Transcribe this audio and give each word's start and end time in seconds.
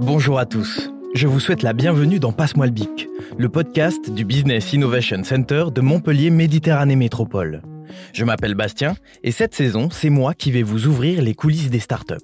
Bonjour 0.00 0.38
à 0.38 0.46
tous. 0.46 0.90
Je 1.14 1.28
vous 1.28 1.38
souhaite 1.38 1.62
la 1.62 1.72
bienvenue 1.72 2.18
dans 2.18 2.32
Passe-moi 2.32 2.66
le 2.66 2.72
bic, 2.72 3.08
le 3.38 3.48
podcast 3.48 4.10
du 4.10 4.24
Business 4.24 4.72
Innovation 4.72 5.22
Center 5.22 5.66
de 5.72 5.80
Montpellier 5.80 6.30
Méditerranée 6.30 6.96
Métropole. 6.96 7.62
Je 8.12 8.24
m'appelle 8.24 8.56
Bastien 8.56 8.96
et 9.22 9.30
cette 9.30 9.54
saison, 9.54 9.88
c'est 9.90 10.10
moi 10.10 10.34
qui 10.34 10.50
vais 10.50 10.64
vous 10.64 10.88
ouvrir 10.88 11.22
les 11.22 11.34
coulisses 11.34 11.70
des 11.70 11.78
startups. 11.78 12.14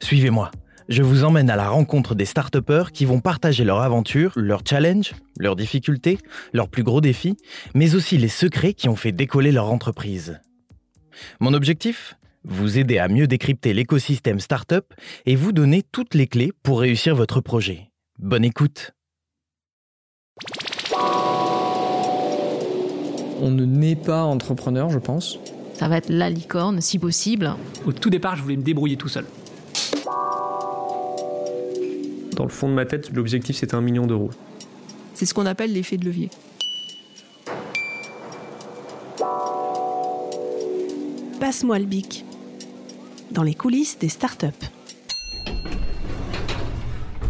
Suivez-moi. 0.00 0.50
Je 0.90 1.04
vous 1.04 1.22
emmène 1.22 1.50
à 1.50 1.56
la 1.56 1.68
rencontre 1.68 2.16
des 2.16 2.24
start 2.24 2.56
qui 2.92 3.04
vont 3.04 3.20
partager 3.20 3.62
leur 3.62 3.78
aventure, 3.78 4.32
leurs 4.34 4.62
challenges, 4.68 5.14
leurs 5.38 5.54
difficultés, 5.54 6.18
leurs 6.52 6.68
plus 6.68 6.82
gros 6.82 7.00
défis, 7.00 7.36
mais 7.76 7.94
aussi 7.94 8.18
les 8.18 8.26
secrets 8.26 8.74
qui 8.74 8.88
ont 8.88 8.96
fait 8.96 9.12
décoller 9.12 9.52
leur 9.52 9.70
entreprise. 9.70 10.40
Mon 11.38 11.54
objectif? 11.54 12.16
Vous 12.42 12.76
aider 12.76 12.98
à 12.98 13.06
mieux 13.06 13.28
décrypter 13.28 13.72
l'écosystème 13.72 14.40
startup 14.40 14.92
et 15.26 15.36
vous 15.36 15.52
donner 15.52 15.84
toutes 15.92 16.14
les 16.14 16.26
clés 16.26 16.50
pour 16.64 16.80
réussir 16.80 17.14
votre 17.14 17.40
projet. 17.40 17.92
Bonne 18.18 18.44
écoute 18.44 18.90
On 23.40 23.52
ne 23.52 23.64
naît 23.64 23.94
pas 23.94 24.24
entrepreneur, 24.24 24.90
je 24.90 24.98
pense. 24.98 25.38
Ça 25.74 25.86
va 25.86 25.98
être 25.98 26.08
la 26.08 26.30
licorne, 26.30 26.80
si 26.80 26.98
possible. 26.98 27.54
Au 27.86 27.92
tout 27.92 28.10
départ, 28.10 28.34
je 28.34 28.42
voulais 28.42 28.56
me 28.56 28.62
débrouiller 28.62 28.96
tout 28.96 29.08
seul. 29.08 29.24
Dans 32.36 32.44
le 32.44 32.50
fond 32.50 32.68
de 32.68 32.74
ma 32.74 32.86
tête, 32.86 33.10
l'objectif 33.12 33.56
c'était 33.56 33.74
un 33.74 33.80
million 33.80 34.06
d'euros. 34.06 34.30
C'est 35.14 35.26
ce 35.26 35.34
qu'on 35.34 35.46
appelle 35.46 35.72
l'effet 35.72 35.96
de 35.96 36.04
levier. 36.04 36.30
Passe-moi 41.40 41.78
le 41.78 41.86
bic. 41.86 42.24
Dans 43.30 43.42
les 43.42 43.54
coulisses 43.54 43.98
des 43.98 44.08
startups. 44.08 44.46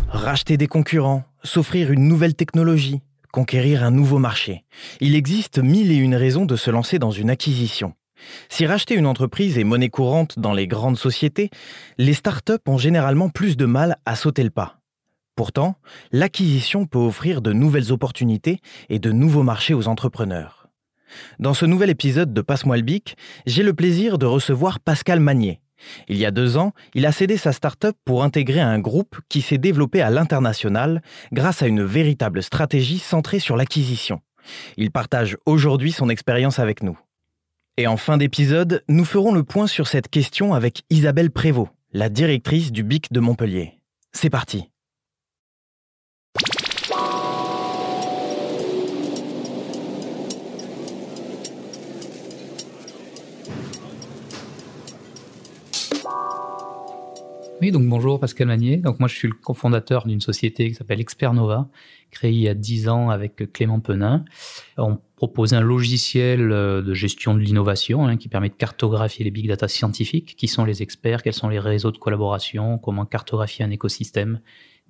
Racheter 0.09 0.57
des 0.57 0.67
concurrents, 0.67 1.25
s'offrir 1.43 1.93
une 1.93 2.07
nouvelle 2.07 2.35
technologie, 2.35 3.01
conquérir 3.33 3.85
un 3.85 3.91
nouveau 3.91 4.19
marché. 4.19 4.65
Il 5.01 5.15
existe 5.15 5.59
mille 5.59 5.91
et 5.91 5.97
une 5.97 6.15
raisons 6.15 6.45
de 6.45 6.57
se 6.57 6.71
lancer 6.71 6.99
dans 6.99 7.11
une 7.11 7.31
acquisition. 7.31 7.95
Si 8.49 8.67
racheter 8.67 8.95
une 8.95 9.07
entreprise 9.07 9.59
est 9.59 9.65
monnaie 9.65 9.89
courante 9.89 10.39
dans 10.39 10.53
les 10.53 10.67
grandes 10.67 10.99
sociétés, 10.99 11.51
les 11.97 12.15
startups 12.15 12.53
ont 12.67 12.79
généralement 12.79 13.29
plus 13.29 13.57
de 13.57 13.65
mal 13.65 13.97
à 14.05 14.17
sauter 14.17 14.43
le 14.43 14.51
pas. 14.51 14.80
Pourtant, 15.41 15.77
l'acquisition 16.13 16.85
peut 16.85 16.99
offrir 16.99 17.41
de 17.41 17.55
nouvelles 17.55 17.93
opportunités 17.93 18.61
et 18.91 18.99
de 18.99 19.11
nouveaux 19.11 19.43
marchés 19.43 19.73
aux 19.73 19.89
entrepreneurs. 19.89 20.69
Dans 21.39 21.55
ce 21.55 21.65
nouvel 21.65 21.89
épisode 21.89 22.35
de 22.35 22.43
Passe-moi 22.43 22.77
le 22.77 22.83
bic, 22.83 23.17
j'ai 23.47 23.63
le 23.63 23.73
plaisir 23.73 24.19
de 24.19 24.27
recevoir 24.27 24.81
Pascal 24.81 25.19
Magnier. 25.19 25.63
Il 26.09 26.19
y 26.19 26.27
a 26.27 26.31
deux 26.31 26.59
ans, 26.59 26.75
il 26.93 27.07
a 27.07 27.13
cédé 27.13 27.39
sa 27.39 27.53
start-up 27.53 27.97
pour 28.05 28.23
intégrer 28.23 28.61
un 28.61 28.79
groupe 28.81 29.19
qui 29.31 29.41
s'est 29.41 29.57
développé 29.57 30.03
à 30.03 30.11
l'international 30.11 31.01
grâce 31.33 31.63
à 31.63 31.69
une 31.69 31.85
véritable 31.85 32.43
stratégie 32.43 32.99
centrée 32.99 33.39
sur 33.39 33.57
l'acquisition. 33.57 34.21
Il 34.77 34.91
partage 34.91 35.39
aujourd'hui 35.47 35.93
son 35.93 36.11
expérience 36.11 36.59
avec 36.59 36.83
nous. 36.83 36.99
Et 37.79 37.87
en 37.87 37.97
fin 37.97 38.19
d'épisode, 38.19 38.85
nous 38.91 39.07
ferons 39.07 39.33
le 39.33 39.43
point 39.43 39.67
sur 39.67 39.89
cette 39.89 40.11
question 40.11 40.53
avec 40.53 40.83
Isabelle 40.91 41.31
Prévost, 41.31 41.71
la 41.95 42.11
directrice 42.11 42.73
du 42.73 42.83
BIC 42.83 43.11
de 43.11 43.21
Montpellier. 43.21 43.79
C'est 44.13 44.29
parti. 44.29 44.71
Oui, 57.61 57.73
donc 57.73 57.87
bonjour 57.87 58.19
Pascal 58.19 58.47
Magnier. 58.47 58.79
Donc 58.79 59.01
moi 59.01 59.09
je 59.09 59.15
suis 59.15 59.29
le 59.29 59.35
cofondateur 59.35 60.07
d'une 60.07 60.23
société 60.23 60.71
qui 60.71 60.75
s'appelle 60.75 60.99
Expernova, 60.99 61.69
créée 62.11 62.33
il 62.33 62.41
y 62.41 62.49
a 62.49 62.55
10 62.55 62.89
ans 62.89 63.11
avec 63.11 63.53
Clément 63.53 63.81
Penin. 63.81 64.25
On 64.79 64.99
propose 65.17 65.53
un 65.53 65.61
logiciel 65.61 66.53
euh, 66.53 66.81
de 66.81 66.95
gestion 66.95 67.35
de 67.35 67.41
l'innovation 67.41 68.07
hein, 68.07 68.17
qui 68.17 68.29
permet 68.29 68.49
de 68.49 68.55
cartographier 68.55 69.27
les 69.27 69.31
big 69.31 69.47
data 69.47 69.69
scientifiques, 69.69 70.37
qui 70.37 70.49
sont 70.49 70.65
les 70.65 70.83
experts, 70.83 71.23
quels 71.23 71.35
sont 71.35 71.51
les 71.51 71.59
réseaux 71.59 71.91
de 71.91 71.99
collaboration, 71.99 72.79
comment 72.79 73.05
cartographier 73.05 73.63
un 73.63 73.71
écosystème? 73.71 74.41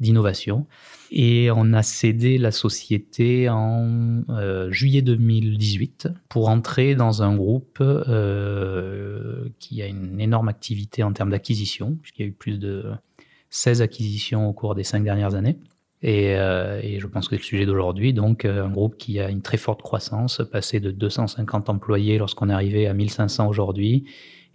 D'innovation. 0.01 0.67
Et 1.13 1.51
on 1.55 1.73
a 1.73 1.83
cédé 1.83 2.39
la 2.39 2.51
société 2.51 3.49
en 3.49 4.23
euh, 4.31 4.71
juillet 4.71 5.03
2018 5.03 6.09
pour 6.29 6.49
entrer 6.49 6.95
dans 6.95 7.23
un 7.23 7.37
groupe 7.37 7.79
euh, 7.81 9.49
qui 9.59 9.83
a 9.83 9.87
une 9.87 10.21
énorme 10.21 10.49
activité 10.49 11.03
en 11.03 11.13
termes 11.13 11.31
d'acquisition, 11.31 11.97
puisqu'il 12.01 12.23
y 12.23 12.25
a 12.25 12.29
eu 12.29 12.33
plus 12.33 12.59
de 12.59 12.85
16 13.51 13.83
acquisitions 13.83 14.49
au 14.49 14.53
cours 14.53 14.75
des 14.75 14.85
cinq 14.85 15.05
dernières 15.05 15.35
années. 15.35 15.59
Et, 16.03 16.37
euh, 16.37 16.81
et 16.83 16.99
je 16.99 17.07
pense 17.07 17.29
que 17.29 17.37
c'est 17.37 17.43
le 17.43 17.47
sujet 17.47 17.67
d'aujourd'hui, 17.67 18.15
donc 18.15 18.47
un 18.47 18.71
groupe 18.71 18.97
qui 18.97 19.21
a 19.21 19.29
une 19.29 19.43
très 19.43 19.59
forte 19.59 19.83
croissance, 19.83 20.41
passé 20.51 20.81
de 20.81 20.91
250 20.93 21.69
employés 21.69 22.17
lorsqu'on 22.17 22.49
est 22.49 22.55
arrivé 22.55 22.87
à 22.87 22.95
1500 22.95 23.49
aujourd'hui, 23.49 24.05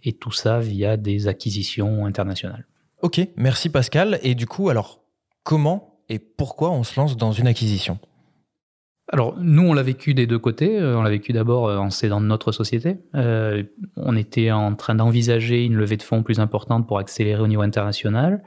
et 0.02 0.12
tout 0.12 0.32
ça 0.32 0.58
via 0.58 0.96
des 0.96 1.28
acquisitions 1.28 2.04
internationales. 2.06 2.66
Ok, 3.02 3.20
merci 3.36 3.68
Pascal. 3.68 4.18
Et 4.22 4.34
du 4.34 4.46
coup, 4.46 4.70
alors 4.70 5.05
comment 5.46 6.00
et 6.08 6.18
pourquoi 6.18 6.72
on 6.72 6.82
se 6.82 7.00
lance 7.00 7.16
dans 7.16 7.32
une 7.32 7.46
acquisition? 7.46 7.98
Alors, 9.12 9.36
nous, 9.38 9.62
on 9.62 9.72
l'a 9.72 9.84
vécu 9.84 10.12
des 10.12 10.26
deux 10.26 10.40
côtés. 10.40 10.80
Euh, 10.80 10.98
on 10.98 11.02
l'a 11.02 11.10
vécu 11.10 11.32
d'abord 11.32 11.68
euh, 11.68 11.78
en 11.78 11.90
cédant 11.90 12.20
de 12.20 12.26
notre 12.26 12.50
société. 12.50 12.96
Euh, 13.14 13.62
on 13.94 14.16
était 14.16 14.50
en 14.50 14.74
train 14.74 14.96
d'envisager 14.96 15.64
une 15.64 15.76
levée 15.76 15.96
de 15.96 16.02
fonds 16.02 16.24
plus 16.24 16.40
importante 16.40 16.88
pour 16.88 16.98
accélérer 16.98 17.40
au 17.40 17.46
niveau 17.46 17.62
international. 17.62 18.42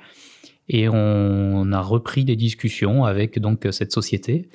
Et 0.68 0.90
on 0.90 1.72
a 1.72 1.82
repris 1.82 2.26
des 2.26 2.36
discussions 2.36 3.06
avec 3.06 3.40
donc 3.40 3.66
cette 3.72 3.92
société. 3.92 4.50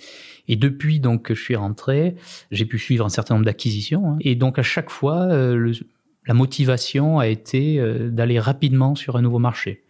Et 0.47 0.55
depuis 0.55 1.01
donc 1.01 1.23
que 1.23 1.35
je 1.35 1.43
suis 1.43 1.57
rentré, 1.57 2.15
j'ai 2.53 2.67
pu 2.67 2.79
suivre 2.79 3.07
un 3.07 3.09
certain 3.09 3.35
nombre 3.35 3.47
d'acquisitions. 3.47 4.13
Hein. 4.13 4.17
Et 4.21 4.37
donc 4.37 4.59
à 4.61 4.63
chaque 4.63 4.91
fois, 4.91 5.27
la 5.27 6.35
motivation 6.35 7.19
a 7.19 7.27
été 7.27 7.83
d'aller 8.13 8.39
rapidement 8.39 8.95
sur 8.95 9.17
un 9.17 9.23
nouveau 9.23 9.41
marché. 9.41 9.83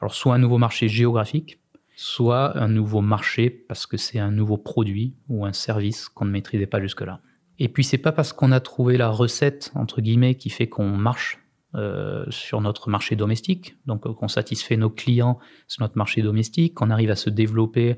Alors 0.00 0.14
soit 0.14 0.34
un 0.34 0.38
nouveau 0.38 0.58
marché 0.58 0.88
géographique, 0.88 1.58
soit 1.94 2.56
un 2.58 2.68
nouveau 2.68 3.00
marché 3.00 3.50
parce 3.50 3.86
que 3.86 3.96
c'est 3.96 4.18
un 4.18 4.30
nouveau 4.30 4.56
produit 4.56 5.14
ou 5.28 5.44
un 5.44 5.52
service 5.52 6.08
qu'on 6.08 6.24
ne 6.24 6.30
maîtrisait 6.30 6.66
pas 6.66 6.80
jusque-là. 6.80 7.20
Et 7.58 7.68
puis 7.68 7.84
c'est 7.84 7.98
pas 7.98 8.12
parce 8.12 8.32
qu'on 8.32 8.52
a 8.52 8.60
trouvé 8.60 8.96
la 8.96 9.08
recette 9.08 9.72
entre 9.74 10.00
guillemets 10.00 10.34
qui 10.34 10.50
fait 10.50 10.68
qu'on 10.68 10.88
marche 10.88 11.38
euh, 11.74 12.26
sur 12.28 12.60
notre 12.60 12.90
marché 12.90 13.16
domestique, 13.16 13.76
donc 13.86 14.06
euh, 14.06 14.12
qu'on 14.12 14.28
satisfait 14.28 14.76
nos 14.76 14.90
clients 14.90 15.38
sur 15.68 15.82
notre 15.82 15.96
marché 15.96 16.20
domestique, 16.20 16.74
qu'on 16.74 16.90
arrive 16.90 17.10
à 17.10 17.16
se 17.16 17.30
développer 17.30 17.96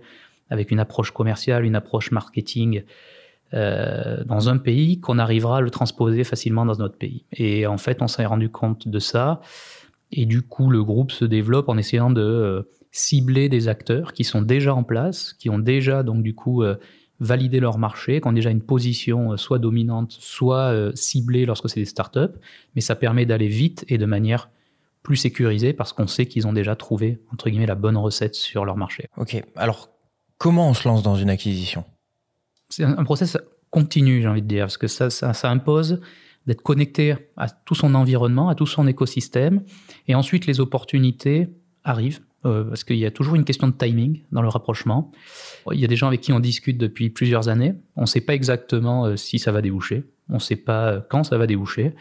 avec 0.48 0.70
une 0.70 0.78
approche 0.78 1.10
commerciale, 1.10 1.64
une 1.64 1.74
approche 1.74 2.12
marketing 2.12 2.84
euh, 3.52 4.22
dans 4.24 4.48
un 4.48 4.58
pays, 4.58 5.00
qu'on 5.00 5.18
arrivera 5.18 5.58
à 5.58 5.60
le 5.60 5.70
transposer 5.70 6.22
facilement 6.22 6.64
dans 6.64 6.76
notre 6.76 6.96
pays. 6.96 7.24
Et 7.32 7.66
en 7.66 7.76
fait, 7.76 8.00
on 8.00 8.06
s'est 8.06 8.26
rendu 8.26 8.48
compte 8.48 8.86
de 8.86 8.98
ça. 9.00 9.40
Et 10.12 10.24
du 10.24 10.42
coup, 10.42 10.70
le 10.70 10.84
groupe 10.84 11.10
se 11.10 11.24
développe 11.24 11.68
en 11.68 11.76
essayant 11.76 12.10
de 12.10 12.68
cibler 12.94 13.48
des 13.48 13.66
acteurs 13.66 14.12
qui 14.12 14.22
sont 14.22 14.40
déjà 14.40 14.72
en 14.72 14.84
place, 14.84 15.32
qui 15.32 15.50
ont 15.50 15.58
déjà 15.58 16.04
donc 16.04 16.22
du 16.22 16.32
coup 16.32 16.62
euh, 16.62 16.76
validé 17.18 17.58
leur 17.58 17.76
marché, 17.76 18.20
qui 18.20 18.28
ont 18.28 18.32
déjà 18.32 18.50
une 18.50 18.62
position 18.62 19.32
euh, 19.32 19.36
soit 19.36 19.58
dominante, 19.58 20.12
soit 20.12 20.72
euh, 20.72 20.92
ciblée 20.94 21.44
lorsque 21.44 21.68
c'est 21.68 21.80
des 21.80 21.86
startups, 21.86 22.38
mais 22.76 22.80
ça 22.80 22.94
permet 22.94 23.26
d'aller 23.26 23.48
vite 23.48 23.84
et 23.88 23.98
de 23.98 24.06
manière 24.06 24.48
plus 25.02 25.16
sécurisée 25.16 25.72
parce 25.72 25.92
qu'on 25.92 26.06
sait 26.06 26.26
qu'ils 26.26 26.46
ont 26.46 26.52
déjà 26.52 26.76
trouvé 26.76 27.20
entre 27.32 27.50
guillemets 27.50 27.66
la 27.66 27.74
bonne 27.74 27.96
recette 27.96 28.36
sur 28.36 28.64
leur 28.64 28.76
marché. 28.76 29.08
Ok, 29.16 29.42
alors 29.56 29.90
comment 30.38 30.70
on 30.70 30.74
se 30.74 30.86
lance 30.86 31.02
dans 31.02 31.16
une 31.16 31.30
acquisition? 31.30 31.84
C'est 32.68 32.84
un, 32.84 33.04
process 33.04 33.36
continu, 33.70 34.22
j'ai 34.22 34.28
envie 34.28 34.42
de 34.42 34.46
dire, 34.46 34.66
parce 34.66 34.78
que 34.78 34.86
ça, 34.86 35.10
ça, 35.10 35.34
ça 35.34 35.50
impose 35.50 36.00
d'être 36.46 36.62
connecté 36.62 37.16
à 37.36 37.48
tout 37.48 37.74
son 37.74 37.96
environnement, 37.96 38.48
à 38.50 38.54
tout 38.54 38.66
son 38.66 38.86
écosystème, 38.86 39.64
et 40.06 40.14
ensuite 40.14 40.46
les 40.46 40.60
opportunités 40.60 41.48
arrivent 41.82 42.20
euh, 42.46 42.64
parce 42.64 42.84
qu'il 42.84 42.96
y 42.96 43.06
a 43.06 43.10
toujours 43.10 43.36
une 43.36 43.44
question 43.44 43.68
de 43.68 43.72
timing 43.72 44.22
dans 44.30 44.42
le 44.42 44.48
rapprochement. 44.48 45.10
Il 45.72 45.80
y 45.80 45.84
a 45.84 45.88
des 45.88 45.96
gens 45.96 46.08
avec 46.08 46.20
qui 46.20 46.32
on 46.32 46.40
discute 46.40 46.76
depuis 46.76 47.08
plusieurs 47.08 47.48
années. 47.48 47.74
On 47.96 48.02
ne 48.02 48.06
sait 48.06 48.20
pas 48.20 48.34
exactement 48.34 49.06
euh, 49.06 49.16
si 49.16 49.38
ça 49.38 49.50
va 49.50 49.62
déboucher. 49.62 50.04
On 50.28 50.34
ne 50.34 50.40
sait 50.40 50.56
pas 50.56 50.88
euh, 50.88 51.00
quand 51.08 51.24
ça 51.24 51.38
va 51.38 51.46
déboucher. 51.46 51.94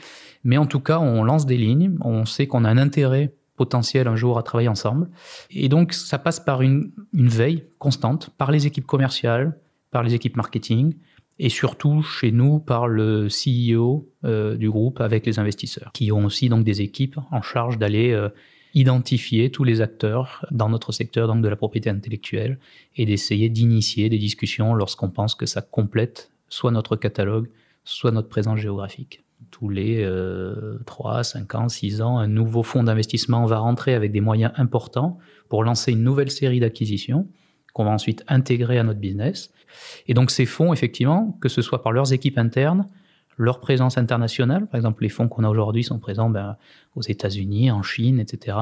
Mais 0.43 0.57
en 0.57 0.65
tout 0.65 0.81
cas, 0.81 0.99
on 0.99 1.23
lance 1.23 1.45
des 1.45 1.57
lignes. 1.57 1.97
On 2.01 2.25
sait 2.25 2.47
qu'on 2.47 2.65
a 2.65 2.69
un 2.69 2.77
intérêt 2.77 3.33
potentiel 3.55 4.07
un 4.09 4.17
jour 4.17 4.37
à 4.37 4.43
travailler 4.43 4.67
ensemble. 4.67 5.09
Et 5.49 5.69
donc, 5.69 5.93
ça 5.93 6.17
passe 6.17 6.41
par 6.41 6.61
une, 6.61 6.91
veille 7.13 7.63
constante, 7.79 8.31
par 8.37 8.51
les 8.51 8.67
équipes 8.67 8.85
commerciales, 8.85 9.57
par 9.91 10.03
les 10.03 10.13
équipes 10.13 10.35
marketing, 10.35 10.95
et 11.39 11.49
surtout 11.49 12.01
chez 12.01 12.31
nous 12.31 12.59
par 12.59 12.87
le 12.87 13.27
CEO 13.27 14.09
du 14.23 14.69
groupe 14.69 15.01
avec 15.01 15.25
les 15.25 15.37
investisseurs, 15.37 15.91
qui 15.93 16.11
ont 16.11 16.25
aussi 16.25 16.49
donc 16.49 16.63
des 16.63 16.81
équipes 16.81 17.19
en 17.31 17.43
charge 17.43 17.77
d'aller 17.77 18.29
identifier 18.73 19.51
tous 19.51 19.63
les 19.63 19.81
acteurs 19.81 20.45
dans 20.51 20.69
notre 20.69 20.91
secteur 20.91 21.27
donc 21.27 21.41
de 21.41 21.47
la 21.47 21.55
propriété 21.55 21.89
intellectuelle 21.89 22.59
et 22.95 23.05
d'essayer 23.05 23.49
d'initier 23.49 24.09
des 24.09 24.17
discussions 24.17 24.73
lorsqu'on 24.73 25.09
pense 25.09 25.35
que 25.35 25.45
ça 25.45 25.61
complète 25.61 26.31
soit 26.49 26.71
notre 26.71 26.95
catalogue, 26.95 27.49
soit 27.83 28.11
notre 28.11 28.29
présence 28.29 28.59
géographique. 28.59 29.23
Tous 29.51 29.69
les 29.69 30.03
euh, 30.03 30.79
3, 30.85 31.23
5 31.23 31.55
ans, 31.55 31.69
6 31.69 32.01
ans, 32.01 32.17
un 32.17 32.27
nouveau 32.27 32.63
fonds 32.63 32.83
d'investissement 32.83 33.45
va 33.45 33.59
rentrer 33.59 33.93
avec 33.93 34.11
des 34.11 34.21
moyens 34.21 34.53
importants 34.55 35.19
pour 35.49 35.63
lancer 35.63 35.91
une 35.91 36.03
nouvelle 36.03 36.31
série 36.31 36.59
d'acquisitions 36.59 37.27
qu'on 37.73 37.85
va 37.85 37.91
ensuite 37.91 38.23
intégrer 38.27 38.77
à 38.79 38.83
notre 38.83 38.99
business. 38.99 39.51
Et 40.07 40.13
donc 40.13 40.31
ces 40.31 40.45
fonds, 40.45 40.73
effectivement, 40.73 41.37
que 41.41 41.49
ce 41.49 41.61
soit 41.61 41.83
par 41.83 41.91
leurs 41.91 42.13
équipes 42.13 42.37
internes, 42.37 42.87
leur 43.37 43.59
présence 43.59 43.97
internationale, 43.97 44.67
par 44.67 44.77
exemple 44.77 45.03
les 45.03 45.09
fonds 45.09 45.27
qu'on 45.27 45.43
a 45.43 45.49
aujourd'hui 45.49 45.83
sont 45.83 45.99
présents 45.99 46.29
ben, 46.29 46.57
aux 46.95 47.01
États-Unis, 47.01 47.71
en 47.71 47.81
Chine, 47.81 48.19
etc. 48.19 48.57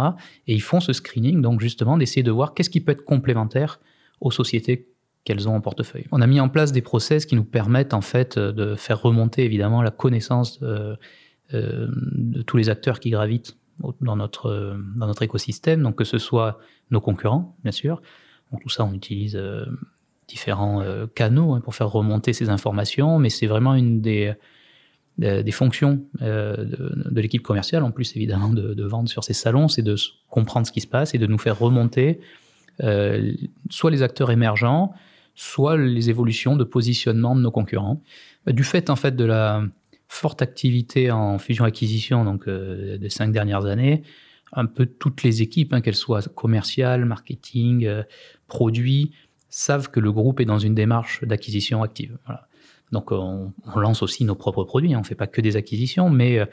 Et 0.47 0.53
ils 0.53 0.61
font 0.61 0.79
ce 0.79 0.93
screening, 0.93 1.41
donc 1.41 1.59
justement 1.61 1.97
d'essayer 1.97 2.23
de 2.23 2.31
voir 2.31 2.53
qu'est-ce 2.53 2.69
qui 2.69 2.81
peut 2.81 2.91
être 2.91 3.05
complémentaire 3.05 3.79
aux 4.19 4.31
sociétés 4.31 4.87
qu'elles 5.23 5.47
ont 5.47 5.55
en 5.55 5.61
portefeuille. 5.61 6.05
On 6.11 6.21
a 6.21 6.27
mis 6.27 6.39
en 6.39 6.49
place 6.49 6.71
des 6.71 6.81
process 6.81 7.25
qui 7.25 7.35
nous 7.35 7.43
permettent 7.43 7.93
en 7.93 8.01
fait 8.01 8.39
de 8.39 8.75
faire 8.75 9.01
remonter 9.01 9.43
évidemment 9.43 9.81
la 9.81 9.91
connaissance 9.91 10.59
de, 10.59 10.97
euh, 11.53 11.87
de 11.91 12.41
tous 12.41 12.57
les 12.57 12.69
acteurs 12.69 12.99
qui 12.99 13.09
gravitent 13.09 13.57
dans 14.01 14.15
notre, 14.15 14.77
dans 14.95 15.07
notre 15.07 15.21
écosystème, 15.23 15.81
donc 15.81 15.95
que 15.95 16.03
ce 16.03 16.17
soit 16.17 16.59
nos 16.91 17.01
concurrents, 17.01 17.55
bien 17.63 17.71
sûr. 17.71 18.01
Donc 18.51 18.61
tout 18.61 18.69
ça, 18.69 18.85
on 18.85 18.93
utilise 18.93 19.35
euh, 19.35 19.65
différents 20.27 20.81
euh, 20.81 21.07
canaux 21.07 21.53
hein, 21.53 21.61
pour 21.61 21.75
faire 21.75 21.89
remonter 21.89 22.33
ces 22.33 22.49
informations, 22.49 23.19
mais 23.19 23.29
c'est 23.29 23.47
vraiment 23.47 23.73
une 23.73 24.01
des, 24.01 24.33
des, 25.17 25.51
fonctions 25.51 26.03
euh, 26.21 26.55
de, 26.57 27.21
l'équipe 27.21 27.43
commerciale, 27.43 27.83
en 27.83 27.91
plus 27.91 28.15
évidemment 28.15 28.49
de, 28.49 28.83
vendre 28.83 29.09
sur 29.09 29.23
ces 29.23 29.33
salons, 29.33 29.67
c'est 29.67 29.81
de 29.81 29.95
comprendre 30.29 30.65
ce 30.65 30.71
qui 30.71 30.81
se 30.81 30.87
passe 30.87 31.13
et 31.13 31.17
de 31.17 31.27
nous 31.27 31.37
faire 31.37 31.59
remonter 31.59 32.19
euh, 32.83 33.31
soit 33.69 33.91
les 33.91 34.01
acteurs 34.01 34.31
émergents, 34.31 34.93
soit 35.35 35.77
les 35.77 36.09
évolutions 36.09 36.55
de 36.55 36.63
positionnement 36.63 37.35
de 37.35 37.41
nos 37.41 37.51
concurrents. 37.51 38.01
Du 38.47 38.63
fait 38.63 38.89
en 38.89 38.95
fait 38.95 39.15
de 39.15 39.25
la 39.25 39.63
forte 40.07 40.41
activité 40.41 41.11
en 41.11 41.37
fusion-acquisition 41.37 42.25
donc 42.25 42.47
euh, 42.47 42.97
des 42.97 43.09
cinq 43.09 43.31
dernières 43.31 43.65
années, 43.65 44.03
un 44.53 44.65
peu 44.65 44.85
toutes 44.85 45.23
les 45.23 45.41
équipes, 45.41 45.73
hein, 45.73 45.81
qu'elles 45.81 45.95
soient 45.95 46.23
commerciales, 46.35 47.05
marketing, 47.05 47.87
produits, 48.47 49.11
savent 49.49 49.89
que 49.89 49.99
le 49.99 50.11
groupe 50.11 50.39
est 50.39 50.45
dans 50.45 50.59
une 50.59 50.75
démarche 50.75 51.23
d'acquisition 51.23 51.83
active. 51.83 52.17
Donc 52.91 53.11
on, 53.11 53.53
on, 53.73 53.79
lance 53.79 54.01
aussi 54.03 54.25
nos 54.25 54.35
propres 54.35 54.63
produits, 54.63 54.93
hein, 54.93 54.97
on 54.97 55.01
ne 55.01 55.05
fait 55.05 55.15
pas 55.15 55.27
que 55.27 55.41
des 55.41 55.55
acquisitions, 55.55 56.09
mais 56.09 56.39
euh, 56.39 56.45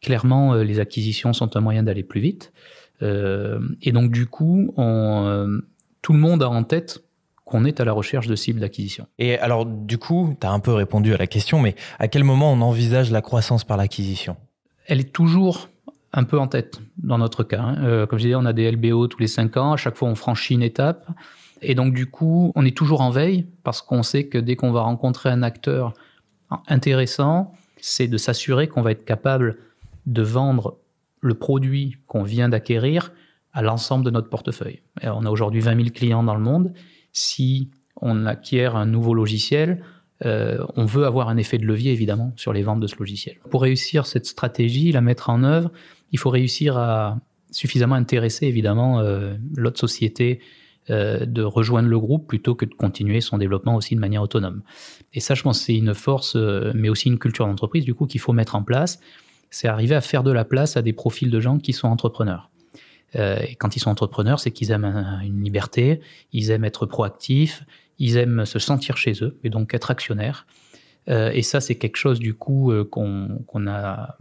clairement 0.00 0.54
les 0.54 0.80
acquisitions 0.80 1.32
sont 1.32 1.56
un 1.56 1.60
moyen 1.60 1.82
d'aller 1.82 2.02
plus 2.02 2.20
vite. 2.20 2.52
et 3.00 3.92
donc 3.92 4.10
du 4.12 4.26
coup, 4.26 4.72
on, 4.76 5.60
tout 6.02 6.12
le 6.12 6.18
monde 6.18 6.42
a 6.42 6.48
en 6.48 6.64
tête 6.64 7.02
qu'on 7.44 7.64
est 7.64 7.80
à 7.80 7.84
la 7.84 7.92
recherche 7.92 8.26
de 8.26 8.34
cibles 8.34 8.60
d'acquisition. 8.60 9.06
Et 9.18 9.38
alors, 9.38 9.66
du 9.66 9.98
coup, 9.98 10.36
tu 10.40 10.46
as 10.46 10.50
un 10.50 10.60
peu 10.60 10.72
répondu 10.72 11.14
à 11.14 11.16
la 11.16 11.26
question, 11.26 11.60
mais 11.60 11.74
à 11.98 12.08
quel 12.08 12.24
moment 12.24 12.52
on 12.52 12.60
envisage 12.60 13.10
la 13.10 13.20
croissance 13.20 13.64
par 13.64 13.76
l'acquisition? 13.76 14.36
Elle 14.86 15.00
est 15.00 15.12
toujours 15.12 15.68
un 16.12 16.24
peu 16.24 16.38
en 16.38 16.46
tête 16.46 16.80
dans 16.98 17.18
notre 17.18 17.44
cas. 17.44 17.60
Hein. 17.60 17.84
Euh, 17.84 18.06
comme 18.06 18.18
je 18.18 18.24
disais, 18.24 18.36
on 18.36 18.44
a 18.44 18.52
des 18.52 18.70
LBO 18.70 19.06
tous 19.06 19.18
les 19.18 19.26
cinq 19.26 19.56
ans, 19.56 19.72
à 19.72 19.76
chaque 19.76 19.96
fois 19.96 20.08
on 20.08 20.14
franchit 20.14 20.54
une 20.54 20.62
étape. 20.62 21.06
Et 21.62 21.74
donc 21.74 21.94
du 21.94 22.06
coup, 22.06 22.52
on 22.54 22.64
est 22.64 22.76
toujours 22.76 23.00
en 23.00 23.10
veille 23.10 23.46
parce 23.62 23.82
qu'on 23.82 24.02
sait 24.02 24.26
que 24.26 24.38
dès 24.38 24.56
qu'on 24.56 24.72
va 24.72 24.82
rencontrer 24.82 25.30
un 25.30 25.42
acteur 25.42 25.94
intéressant, 26.68 27.52
c'est 27.80 28.08
de 28.08 28.16
s'assurer 28.16 28.68
qu'on 28.68 28.82
va 28.82 28.92
être 28.92 29.04
capable 29.04 29.58
de 30.06 30.22
vendre 30.22 30.78
le 31.20 31.34
produit 31.34 31.96
qu'on 32.06 32.22
vient 32.22 32.48
d'acquérir 32.48 33.12
à 33.52 33.62
l'ensemble 33.62 34.04
de 34.04 34.10
notre 34.10 34.28
portefeuille. 34.28 34.82
On 35.02 35.24
a 35.24 35.30
aujourd'hui 35.30 35.60
20 35.60 35.76
000 35.76 35.88
clients 35.90 36.22
dans 36.22 36.34
le 36.34 36.40
monde 36.40 36.72
si 37.12 37.70
on 38.00 38.26
acquiert 38.26 38.76
un 38.76 38.86
nouveau 38.86 39.14
logiciel, 39.14 39.84
euh, 40.24 40.64
on 40.76 40.84
veut 40.84 41.04
avoir 41.04 41.28
un 41.28 41.36
effet 41.36 41.58
de 41.58 41.66
levier 41.66 41.92
évidemment 41.92 42.32
sur 42.36 42.52
les 42.52 42.62
ventes 42.62 42.80
de 42.80 42.86
ce 42.86 42.96
logiciel. 42.96 43.36
Pour 43.50 43.62
réussir 43.62 44.06
cette 44.06 44.26
stratégie, 44.26 44.92
la 44.92 45.00
mettre 45.00 45.30
en 45.30 45.42
œuvre, 45.44 45.70
il 46.10 46.18
faut 46.18 46.30
réussir 46.30 46.76
à 46.76 47.18
suffisamment 47.50 47.96
intéresser 47.96 48.46
évidemment 48.46 49.00
euh, 49.00 49.34
l'autre 49.54 49.78
société 49.78 50.40
euh, 50.90 51.24
de 51.26 51.42
rejoindre 51.42 51.88
le 51.88 51.98
groupe 52.00 52.26
plutôt 52.26 52.56
que 52.56 52.64
de 52.64 52.74
continuer 52.74 53.20
son 53.20 53.38
développement 53.38 53.76
aussi 53.76 53.94
de 53.94 54.00
manière 54.00 54.20
autonome. 54.20 54.62
Et 55.14 55.20
ça, 55.20 55.34
je 55.34 55.42
pense, 55.44 55.60
c'est 55.60 55.76
une 55.76 55.94
force, 55.94 56.34
euh, 56.34 56.72
mais 56.74 56.88
aussi 56.88 57.08
une 57.08 57.20
culture 57.20 57.46
d'entreprise 57.46 57.84
du 57.84 57.94
coup 57.94 58.06
qu'il 58.06 58.20
faut 58.20 58.32
mettre 58.32 58.56
en 58.56 58.64
place. 58.64 58.98
C'est 59.50 59.68
arriver 59.68 59.94
à 59.94 60.00
faire 60.00 60.24
de 60.24 60.32
la 60.32 60.44
place 60.44 60.76
à 60.76 60.82
des 60.82 60.92
profils 60.92 61.30
de 61.30 61.38
gens 61.38 61.58
qui 61.58 61.72
sont 61.72 61.86
entrepreneurs. 61.86 62.50
Euh, 63.14 63.38
et 63.48 63.54
quand 63.54 63.76
ils 63.76 63.78
sont 63.78 63.90
entrepreneurs, 63.90 64.40
c'est 64.40 64.50
qu'ils 64.50 64.72
aiment 64.72 64.84
un, 64.84 65.20
une 65.20 65.44
liberté, 65.44 66.00
ils 66.32 66.50
aiment 66.50 66.64
être 66.64 66.84
proactifs, 66.84 67.62
ils 68.00 68.16
aiment 68.16 68.44
se 68.44 68.58
sentir 68.58 68.96
chez 68.96 69.22
eux 69.22 69.38
et 69.44 69.50
donc 69.50 69.74
être 69.74 69.92
actionnaires. 69.92 70.46
Et 71.08 71.42
ça, 71.42 71.60
c'est 71.60 71.74
quelque 71.74 71.96
chose 71.96 72.20
du 72.20 72.32
coup 72.32 72.72
qu'on 72.90 73.66
a 73.66 74.16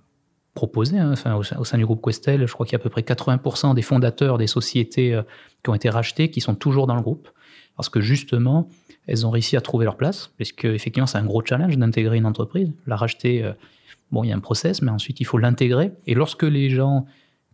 proposé 0.54 0.98
hein, 0.98 1.12
enfin, 1.12 1.36
au, 1.36 1.64
sein 1.64 1.78
du 1.78 1.86
groupe 1.86 2.04
Questel. 2.04 2.46
Je 2.46 2.54
crois 2.54 2.66
qu'il 2.66 2.74
y 2.74 2.76
a 2.76 2.80
à 2.80 2.84
peu 2.84 2.90
près 2.90 3.02
80% 3.02 3.74
des 3.74 3.82
fondateurs 3.82 4.38
des 4.38 4.48
sociétés 4.48 5.14
euh, 5.14 5.24
qui 5.64 5.70
ont 5.70 5.76
été 5.76 5.90
rachetées 5.90 6.30
qui 6.30 6.42
sont 6.42 6.56
toujours 6.56 6.88
dans 6.88 6.96
le 6.96 7.02
groupe 7.02 7.30
parce 7.78 7.90
que 7.90 8.02
justement, 8.02 8.68
elles 9.08 9.26
ont 9.26 9.32
réussi 9.32 9.58
à 9.58 9.62
trouver 9.62 9.86
leur 9.86 9.98
place, 9.98 10.32
parce 10.38 10.52
que 10.52 10.68
effectivement, 10.68 11.08
c'est 11.08 11.18
un 11.18 11.26
gros 11.26 11.44
challenge 11.44 11.78
d'intégrer 11.78 12.18
une 12.18 12.26
entreprise. 12.26 12.72
La 12.86 12.96
racheter, 12.96 13.44
euh, 13.44 13.54
bon, 14.12 14.24
il 14.24 14.30
y 14.30 14.32
a 14.32 14.36
un 14.36 14.40
process, 14.40 14.82
mais 14.82 14.92
ensuite 14.92 15.20
il 15.20 15.24
faut 15.24 15.38
l'intégrer. 15.38 15.92
Et 16.06 16.14
lorsque 16.14 16.44
les 16.44 16.70
gens 16.70 17.06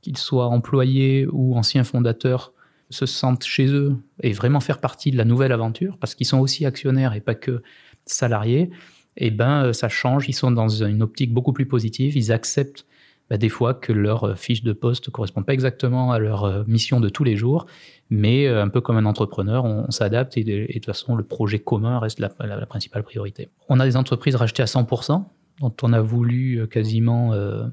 qu'ils 0.01 0.17
soient 0.17 0.47
employés 0.47 1.27
ou 1.31 1.55
anciens 1.55 1.83
fondateurs, 1.83 2.51
se 2.89 3.05
sentent 3.05 3.43
chez 3.43 3.67
eux 3.67 3.97
et 4.23 4.31
vraiment 4.31 4.59
faire 4.59 4.79
partie 4.79 5.11
de 5.11 5.17
la 5.17 5.25
nouvelle 5.25 5.51
aventure, 5.51 5.97
parce 5.97 6.15
qu'ils 6.15 6.27
sont 6.27 6.39
aussi 6.39 6.65
actionnaires 6.65 7.13
et 7.13 7.21
pas 7.21 7.35
que 7.35 7.61
salariés, 8.05 8.69
eh 9.17 9.31
ben 9.31 9.73
ça 9.73 9.89
change, 9.89 10.29
ils 10.29 10.33
sont 10.33 10.51
dans 10.51 10.69
une 10.69 11.01
optique 11.01 11.33
beaucoup 11.33 11.53
plus 11.53 11.65
positive, 11.65 12.15
ils 12.15 12.31
acceptent 12.31 12.85
bah, 13.29 13.37
des 13.37 13.49
fois 13.49 13.73
que 13.73 13.91
leur 13.91 14.37
fiche 14.37 14.63
de 14.63 14.71
poste 14.73 15.07
ne 15.07 15.11
correspond 15.11 15.43
pas 15.43 15.53
exactement 15.53 16.11
à 16.11 16.19
leur 16.19 16.65
mission 16.67 16.99
de 16.99 17.09
tous 17.09 17.23
les 17.23 17.35
jours, 17.35 17.65
mais 18.09 18.47
un 18.47 18.69
peu 18.69 18.79
comme 18.79 18.95
un 18.95 19.05
entrepreneur, 19.05 19.65
on, 19.65 19.91
s'adapte 19.91 20.37
et, 20.37 20.43
de, 20.45 20.71
toute 20.71 20.85
façon 20.85 21.15
le 21.15 21.23
projet 21.23 21.59
commun 21.59 21.99
reste 21.99 22.19
la, 22.19 22.29
principale 22.67 23.03
priorité. 23.03 23.49
On 23.67 23.81
a 23.81 23.85
des 23.85 23.97
entreprises 23.97 24.35
rachetées 24.35 24.63
à 24.63 24.67
100%, 24.67 25.25
dont 25.59 25.73
on 25.81 25.93
a 25.93 25.99
voulu 25.99 26.67
quasiment... 26.69 27.33
Euh, 27.33 27.65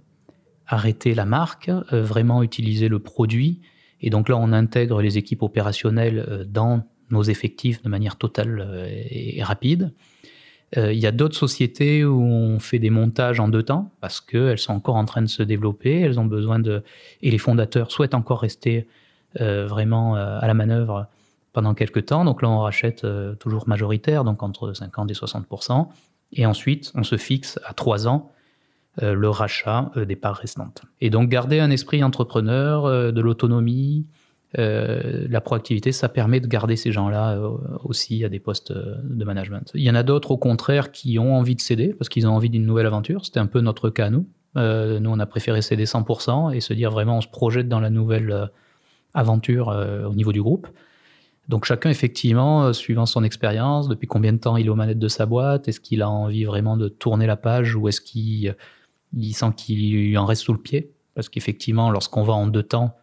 arrêter 0.66 1.14
la 1.14 1.24
marque, 1.24 1.68
euh, 1.68 2.02
vraiment 2.02 2.42
utiliser 2.42 2.88
le 2.88 2.98
produit. 2.98 3.60
Et 4.00 4.10
donc 4.10 4.28
là, 4.28 4.36
on 4.36 4.52
intègre 4.52 5.02
les 5.02 5.18
équipes 5.18 5.42
opérationnelles 5.42 6.24
euh, 6.28 6.44
dans 6.44 6.82
nos 7.10 7.22
effectifs 7.22 7.82
de 7.82 7.88
manière 7.88 8.16
totale 8.16 8.64
euh, 8.66 8.88
et 8.88 9.42
rapide. 9.42 9.92
Il 10.76 10.98
y 10.98 11.06
a 11.06 11.12
d'autres 11.12 11.36
sociétés 11.36 12.04
où 12.04 12.20
on 12.20 12.58
fait 12.58 12.80
des 12.80 12.90
montages 12.90 13.38
en 13.38 13.48
deux 13.48 13.62
temps 13.62 13.92
parce 14.00 14.20
qu'elles 14.20 14.58
sont 14.58 14.72
encore 14.72 14.96
en 14.96 15.04
train 15.04 15.22
de 15.22 15.28
se 15.28 15.42
développer, 15.42 16.00
elles 16.00 16.18
ont 16.18 16.24
besoin 16.24 16.58
de... 16.58 16.82
Et 17.22 17.30
les 17.30 17.38
fondateurs 17.38 17.92
souhaitent 17.92 18.14
encore 18.14 18.40
rester 18.40 18.88
euh, 19.40 19.66
vraiment 19.66 20.16
à 20.16 20.44
la 20.46 20.54
manœuvre 20.54 21.06
pendant 21.52 21.74
quelques 21.74 22.06
temps. 22.06 22.24
Donc 22.24 22.42
là, 22.42 22.50
on 22.50 22.58
rachète 22.58 23.04
euh, 23.04 23.34
toujours 23.36 23.68
majoritaire, 23.68 24.24
donc 24.24 24.42
entre 24.42 24.72
50 24.72 25.10
et 25.10 25.14
60 25.14 25.46
Et 26.32 26.44
ensuite, 26.44 26.92
on 26.94 27.04
se 27.04 27.16
fixe 27.16 27.60
à 27.64 27.72
trois 27.72 28.08
ans 28.08 28.32
euh, 29.02 29.14
le 29.14 29.28
rachat 29.28 29.90
euh, 29.96 30.04
des 30.04 30.14
parts 30.14 30.36
restantes. 30.36 30.82
Et 31.00 31.10
donc 31.10 31.28
garder 31.28 31.58
un 31.58 31.70
esprit 31.72 32.04
entrepreneur, 32.04 32.84
euh, 32.84 33.10
de 33.10 33.20
l'autonomie, 33.20 34.06
la 34.56 35.40
proactivité, 35.40 35.92
ça 35.92 36.08
permet 36.08 36.40
de 36.40 36.46
garder 36.46 36.76
ces 36.76 36.92
gens-là 36.92 37.40
aussi 37.82 38.24
à 38.24 38.28
des 38.28 38.40
postes 38.40 38.72
de 38.72 39.24
management. 39.24 39.70
Il 39.74 39.82
y 39.82 39.90
en 39.90 39.94
a 39.94 40.02
d'autres 40.02 40.30
au 40.30 40.36
contraire 40.36 40.92
qui 40.92 41.18
ont 41.18 41.36
envie 41.36 41.56
de 41.56 41.60
céder 41.60 41.94
parce 41.94 42.08
qu'ils 42.08 42.26
ont 42.26 42.32
envie 42.32 42.50
d'une 42.50 42.64
nouvelle 42.64 42.86
aventure. 42.86 43.24
C'était 43.24 43.40
un 43.40 43.46
peu 43.46 43.60
notre 43.60 43.90
cas 43.90 44.10
nous. 44.10 44.26
nous, 44.56 45.10
on 45.10 45.18
a 45.18 45.26
préféré 45.26 45.62
céder 45.62 45.84
100% 45.84 46.54
et 46.54 46.60
se 46.60 46.72
dire 46.74 46.90
vraiment 46.90 47.18
on 47.18 47.20
se 47.20 47.28
projette 47.28 47.68
dans 47.68 47.80
la 47.80 47.90
nouvelle 47.90 48.50
aventure 49.14 49.68
au 50.08 50.14
niveau 50.14 50.32
du 50.32 50.42
groupe. 50.42 50.68
Donc 51.48 51.66
chacun, 51.66 51.90
effectivement, 51.90 52.72
suivant 52.72 53.06
son 53.06 53.22
expérience, 53.22 53.88
depuis 53.88 54.06
combien 54.06 54.32
de 54.32 54.38
temps 54.38 54.56
il 54.56 54.66
est 54.66 54.70
aux 54.70 54.74
manettes 54.76 54.98
de 54.98 55.08
sa 55.08 55.26
boîte, 55.26 55.68
est-ce 55.68 55.80
qu'il 55.80 56.00
a 56.02 56.08
envie 56.08 56.44
vraiment 56.44 56.76
de 56.76 56.88
tourner 56.88 57.26
la 57.26 57.36
page 57.36 57.76
ou 57.76 57.88
est-ce 57.88 58.00
qu'il 58.00 58.56
il 59.16 59.32
sent 59.34 59.52
qu'il 59.56 60.16
en 60.18 60.24
reste 60.24 60.42
sous 60.42 60.52
le 60.52 60.58
pied? 60.58 60.90
Parce 61.14 61.28
qu'effectivement, 61.28 61.90
lorsqu'on 61.90 62.22
va 62.22 62.32
en 62.32 62.46
deux 62.46 62.62
temps, 62.62 62.96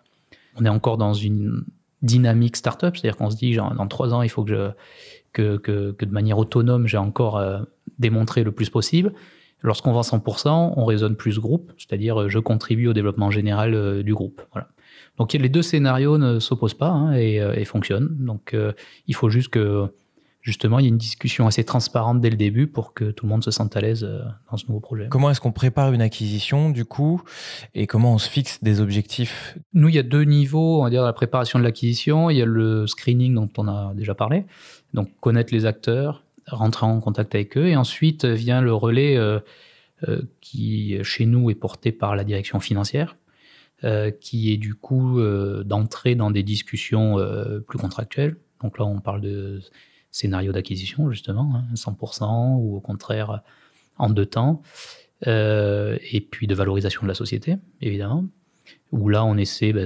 on 0.55 0.65
est 0.65 0.69
encore 0.69 0.97
dans 0.97 1.13
une 1.13 1.63
dynamique 2.01 2.55
startup, 2.55 2.97
c'est-à-dire 2.97 3.17
qu'on 3.17 3.29
se 3.29 3.35
dit, 3.35 3.55
dans 3.55 3.87
trois 3.87 4.13
ans, 4.13 4.21
il 4.21 4.29
faut 4.29 4.43
que, 4.43 4.73
de 5.35 6.11
manière 6.11 6.37
autonome, 6.37 6.87
j'ai 6.87 6.97
encore 6.97 7.37
euh, 7.37 7.59
démontré 7.99 8.43
le 8.43 8.51
plus 8.51 8.69
possible. 8.69 9.13
Lorsqu'on 9.63 9.91
vend 9.91 10.01
100%, 10.01 10.73
on 10.75 10.85
raisonne 10.85 11.15
plus 11.15 11.39
groupe, 11.39 11.71
c'est-à-dire 11.77 12.29
je 12.29 12.39
contribue 12.39 12.87
au 12.87 12.93
développement 12.93 13.29
général 13.29 13.75
euh, 13.75 14.01
du 14.01 14.13
groupe. 14.13 14.41
Voilà. 14.51 14.67
Donc 15.17 15.33
les 15.33 15.49
deux 15.49 15.61
scénarios 15.61 16.17
ne 16.17 16.39
s'opposent 16.39 16.73
pas 16.73 16.89
hein, 16.89 17.13
et, 17.13 17.39
euh, 17.39 17.63
fonctionnent. 17.65 18.09
Donc 18.19 18.53
euh, 18.53 18.73
il 19.07 19.15
faut 19.15 19.29
juste 19.29 19.49
que 19.49 19.87
justement, 20.41 20.79
il 20.79 20.83
y 20.83 20.85
a 20.85 20.89
une 20.89 20.97
discussion 20.97 21.47
assez 21.47 21.63
transparente 21.63 22.19
dès 22.19 22.29
le 22.29 22.35
début 22.35 22.67
pour 22.67 22.93
que 22.93 23.11
tout 23.11 23.25
le 23.25 23.29
monde 23.29 23.43
se 23.43 23.51
sente 23.51 23.77
à 23.77 23.81
l'aise 23.81 24.03
euh, 24.03 24.23
dans 24.49 24.57
ce 24.57 24.65
nouveau 24.65 24.79
projet. 24.79 25.07
Comment 25.09 25.29
est-ce 25.29 25.39
qu'on 25.39 25.51
prépare 25.51 25.93
une 25.93 26.01
acquisition, 26.01 26.69
du 26.69 26.83
coup, 26.83 27.21
et 27.75 27.87
comment 27.87 28.13
on 28.13 28.17
se 28.17 28.29
fixe 28.29 28.63
des 28.63 28.81
objectifs? 28.81 29.57
Nous, 29.73 29.89
il 29.89 29.95
y 29.95 29.99
a 29.99 30.03
deux 30.03 30.23
niveaux, 30.23 30.81
on 30.81 30.83
va 30.83 30.89
dire, 30.89 31.03
la 31.03 31.13
préparation 31.13 31.59
de 31.59 31.63
l'acquisition. 31.63 32.29
Il 32.29 32.37
y 32.37 32.41
a 32.41 32.45
le 32.45 32.87
screening 32.87 33.35
dont 33.35 33.49
on 33.57 33.67
a 33.67 33.93
déjà 33.93 34.15
parlé, 34.15 34.45
donc 34.93 35.09
connaître 35.19 35.53
les 35.53 35.65
acteurs, 35.65 36.23
rentrer 36.47 36.85
en 36.85 36.99
contact 36.99 37.35
avec 37.35 37.57
eux. 37.57 37.67
Et 37.67 37.75
ensuite 37.75 38.25
vient 38.25 38.61
le 38.61 38.73
relais 38.73 39.17
qui, 40.41 40.97
chez 41.03 41.25
nous, 41.25 41.51
est 41.51 41.55
porté 41.55 41.91
par 41.91 42.15
la 42.15 42.23
direction 42.23 42.59
financière, 42.59 43.15
qui 44.19 44.51
est 44.51 44.57
du 44.57 44.73
coup 44.73 45.21
d'entrer 45.63 46.15
dans 46.15 46.31
des 46.31 46.43
discussions 46.43 47.17
plus 47.67 47.77
contractuelles. 47.77 48.37
Donc 48.63 48.79
là, 48.79 48.85
on 48.85 48.99
parle 48.99 49.21
de 49.21 49.61
scénario 50.11 50.51
d'acquisition, 50.51 51.09
justement, 51.09 51.63
100%, 51.73 52.23
hein, 52.23 52.55
ou 52.57 52.75
au 52.75 52.79
contraire 52.81 53.41
en 53.97 54.09
deux 54.09 54.25
temps. 54.25 54.61
et 55.25 56.27
puis 56.31 56.47
de 56.47 56.55
valorisation 56.55 57.03
de 57.03 57.07
la 57.07 57.13
société, 57.13 57.57
évidemment 57.81 58.25
où 58.91 59.09
là, 59.09 59.23
on 59.23 59.37
essaie 59.37 59.73
bah, 59.73 59.81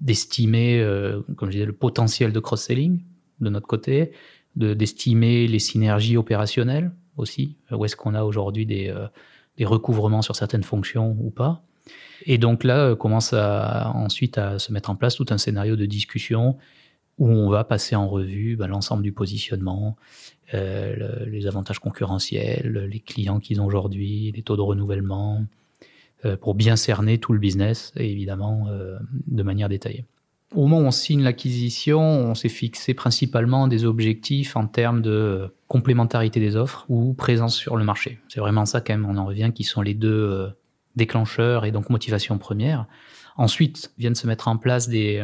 d'estimer, 0.00 0.80
euh, 0.80 1.20
comme 1.36 1.48
je 1.50 1.56
disais, 1.56 1.66
le 1.66 1.72
potentiel 1.72 2.32
de 2.32 2.40
cross-selling 2.40 3.00
de 3.40 3.50
notre 3.50 3.66
côté, 3.66 4.12
d'estimer 4.56 5.46
les 5.46 5.58
synergies 5.58 6.16
opérationnelles 6.16 6.90
aussi, 7.18 7.56
où 7.70 7.84
est-ce 7.84 7.94
qu'on 7.94 8.14
a 8.14 8.24
aujourd'hui 8.24 8.64
des, 8.66 8.88
euh, 8.88 9.06
recouvrements 9.66 10.22
sur 10.22 10.34
certaines 10.34 10.62
fonctions 10.62 11.16
ou 11.20 11.30
pas. 11.30 11.62
Et 12.24 12.38
donc 12.38 12.64
là, 12.64 12.88
euh, 12.88 12.96
commence 12.96 13.32
ensuite 13.32 14.38
à 14.38 14.58
se 14.58 14.72
mettre 14.72 14.90
en 14.90 14.96
place 14.96 15.16
tout 15.16 15.26
un 15.30 15.38
scénario 15.38 15.76
de 15.76 15.86
discussion 15.86 16.56
où 17.18 17.28
on 17.28 17.48
va 17.48 17.64
passer 17.64 17.96
en 17.96 18.08
revue 18.08 18.56
bah, 18.56 18.66
l'ensemble 18.66 19.02
du 19.02 19.12
positionnement, 19.12 19.96
les 20.52 21.46
avantages 21.46 21.80
concurrentiels, 21.80 22.88
les 22.90 23.00
clients 23.00 23.40
qu'ils 23.40 23.60
ont 23.60 23.66
aujourd'hui, 23.66 24.32
les 24.34 24.42
taux 24.42 24.56
de 24.56 24.62
renouvellement, 24.62 25.44
euh, 26.24 26.36
pour 26.36 26.54
bien 26.54 26.76
cerner 26.76 27.18
tout 27.18 27.34
le 27.34 27.38
business, 27.38 27.92
et 27.94 28.10
évidemment 28.10 28.68
euh, 28.70 28.98
de 29.26 29.42
manière 29.42 29.68
détaillée. 29.68 30.06
Au 30.54 30.62
moment 30.62 30.78
où 30.78 30.86
on 30.86 30.90
signe 30.90 31.22
l'acquisition, 31.22 32.00
on 32.00 32.34
s'est 32.34 32.48
fixé 32.48 32.94
principalement 32.94 33.68
des 33.68 33.84
objectifs 33.84 34.56
en 34.56 34.66
termes 34.66 35.02
de 35.02 35.54
complémentarité 35.68 36.40
des 36.40 36.56
offres 36.56 36.86
ou 36.88 37.12
présence 37.12 37.54
sur 37.54 37.76
le 37.76 37.84
marché. 37.84 38.18
C'est 38.28 38.40
vraiment 38.40 38.64
ça 38.64 38.80
quand 38.80 38.94
même, 38.94 39.04
on 39.04 39.18
en 39.18 39.26
revient, 39.26 39.52
qui 39.54 39.62
sont 39.62 39.82
les 39.82 39.92
deux 39.92 40.08
euh, 40.08 40.48
déclencheurs 40.94 41.66
et 41.66 41.70
donc 41.70 41.90
motivation 41.90 42.38
première. 42.38 42.86
Ensuite, 43.36 43.92
viennent 43.98 44.14
se 44.14 44.26
mettre 44.26 44.48
en 44.48 44.56
place 44.56 44.88
des, 44.88 45.22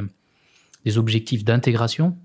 des 0.84 0.98
objectifs 0.98 1.44
d'intégration, 1.44 2.16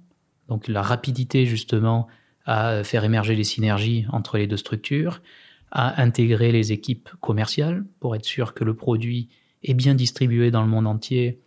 donc 0.48 0.68
la 0.68 0.82
rapidité 0.82 1.46
justement 1.46 2.08
à 2.46 2.84
faire 2.84 3.04
émerger 3.04 3.36
les 3.36 3.44
synergies 3.44 4.06
entre 4.12 4.38
les 4.38 4.48
deux 4.48 4.58
structures, 4.58 5.22
à 5.72 6.02
intégrer 6.02 6.52
les 6.52 6.72
équipes 6.72 7.10
commerciales 7.20 7.86
pour 8.00 8.16
être 8.16 8.26
sûr 8.26 8.54
que 8.54 8.64
le 8.64 8.74
produit 8.74 9.28
est 9.64 9.74
bien 9.74 9.96
distribué 9.96 10.50
dans 10.50 10.62
le 10.62 10.68
monde 10.68 10.88
entier, 10.88 11.42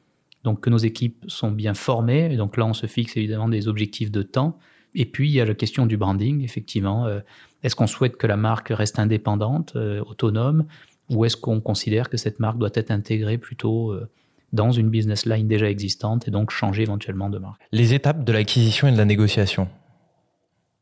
donc 0.44 0.60
que 0.60 0.70
nos 0.70 0.78
équipes 0.78 1.24
sont 1.26 1.50
bien 1.50 1.74
formées. 1.74 2.32
Et 2.32 2.36
donc 2.36 2.56
là, 2.56 2.66
on 2.66 2.74
se 2.74 2.86
fixe 2.86 3.16
évidemment 3.16 3.48
des 3.48 3.68
objectifs 3.68 4.10
de 4.10 4.22
temps. 4.22 4.58
Et 4.94 5.06
puis, 5.06 5.28
il 5.28 5.32
y 5.32 5.40
a 5.40 5.44
la 5.44 5.54
question 5.54 5.86
du 5.86 5.96
branding, 5.96 6.42
effectivement. 6.42 7.06
Euh, 7.06 7.20
est-ce 7.62 7.76
qu'on 7.76 7.86
souhaite 7.86 8.16
que 8.16 8.26
la 8.26 8.36
marque 8.36 8.68
reste 8.70 8.98
indépendante, 8.98 9.74
euh, 9.76 10.02
autonome, 10.04 10.66
ou 11.08 11.24
est-ce 11.24 11.36
qu'on 11.36 11.60
considère 11.60 12.08
que 12.08 12.16
cette 12.16 12.40
marque 12.40 12.58
doit 12.58 12.70
être 12.74 12.90
intégrée 12.90 13.38
plutôt 13.38 13.92
euh, 13.92 14.08
dans 14.52 14.72
une 14.72 14.90
business 14.90 15.26
line 15.26 15.46
déjà 15.46 15.70
existante 15.70 16.26
et 16.28 16.30
donc 16.30 16.50
changer 16.50 16.82
éventuellement 16.82 17.30
de 17.30 17.38
marque 17.38 17.60
Les 17.72 17.94
étapes 17.94 18.24
de 18.24 18.32
l'acquisition 18.32 18.88
et 18.88 18.92
de 18.92 18.96
la 18.98 19.04
négociation 19.04 19.68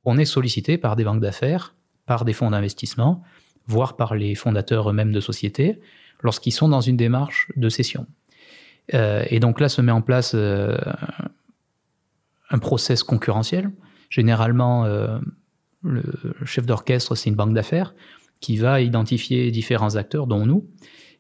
On 0.05 0.19
est 0.19 0.25
sollicité 0.25 0.79
par 0.79 0.97
des 0.97 1.05
banques 1.05 1.21
d'affaires 1.21 1.75
par 2.09 2.25
des 2.25 2.33
fonds 2.33 2.51
d'investissement, 2.51 3.23
voire 3.67 3.95
par 3.95 4.17
les 4.17 4.35
fondateurs 4.35 4.91
eux-mêmes 4.91 5.13
de 5.13 5.21
sociétés, 5.21 5.79
lorsqu'ils 6.23 6.53
sont 6.53 6.69
dans 6.69 6.81
une 6.81 6.97
démarche 6.97 7.53
de 7.55 7.69
cession. 7.69 8.07
Euh, 8.95 9.23
et 9.29 9.39
donc 9.39 9.61
là 9.61 9.69
se 9.69 9.83
met 9.83 9.93
en 9.93 10.01
place 10.01 10.33
euh, 10.35 10.77
un 12.51 12.59
process 12.59 13.03
concurrentiel. 13.03 13.71
Généralement, 14.09 14.87
euh, 14.87 15.19
le 15.85 16.03
chef 16.47 16.65
d'orchestre, 16.65 17.15
c'est 17.15 17.29
une 17.29 17.37
banque 17.37 17.53
d'affaires 17.53 17.95
qui 18.41 18.57
va 18.57 18.81
identifier 18.81 19.51
différents 19.51 19.97
acteurs, 19.97 20.27
dont 20.27 20.47
nous, 20.47 20.67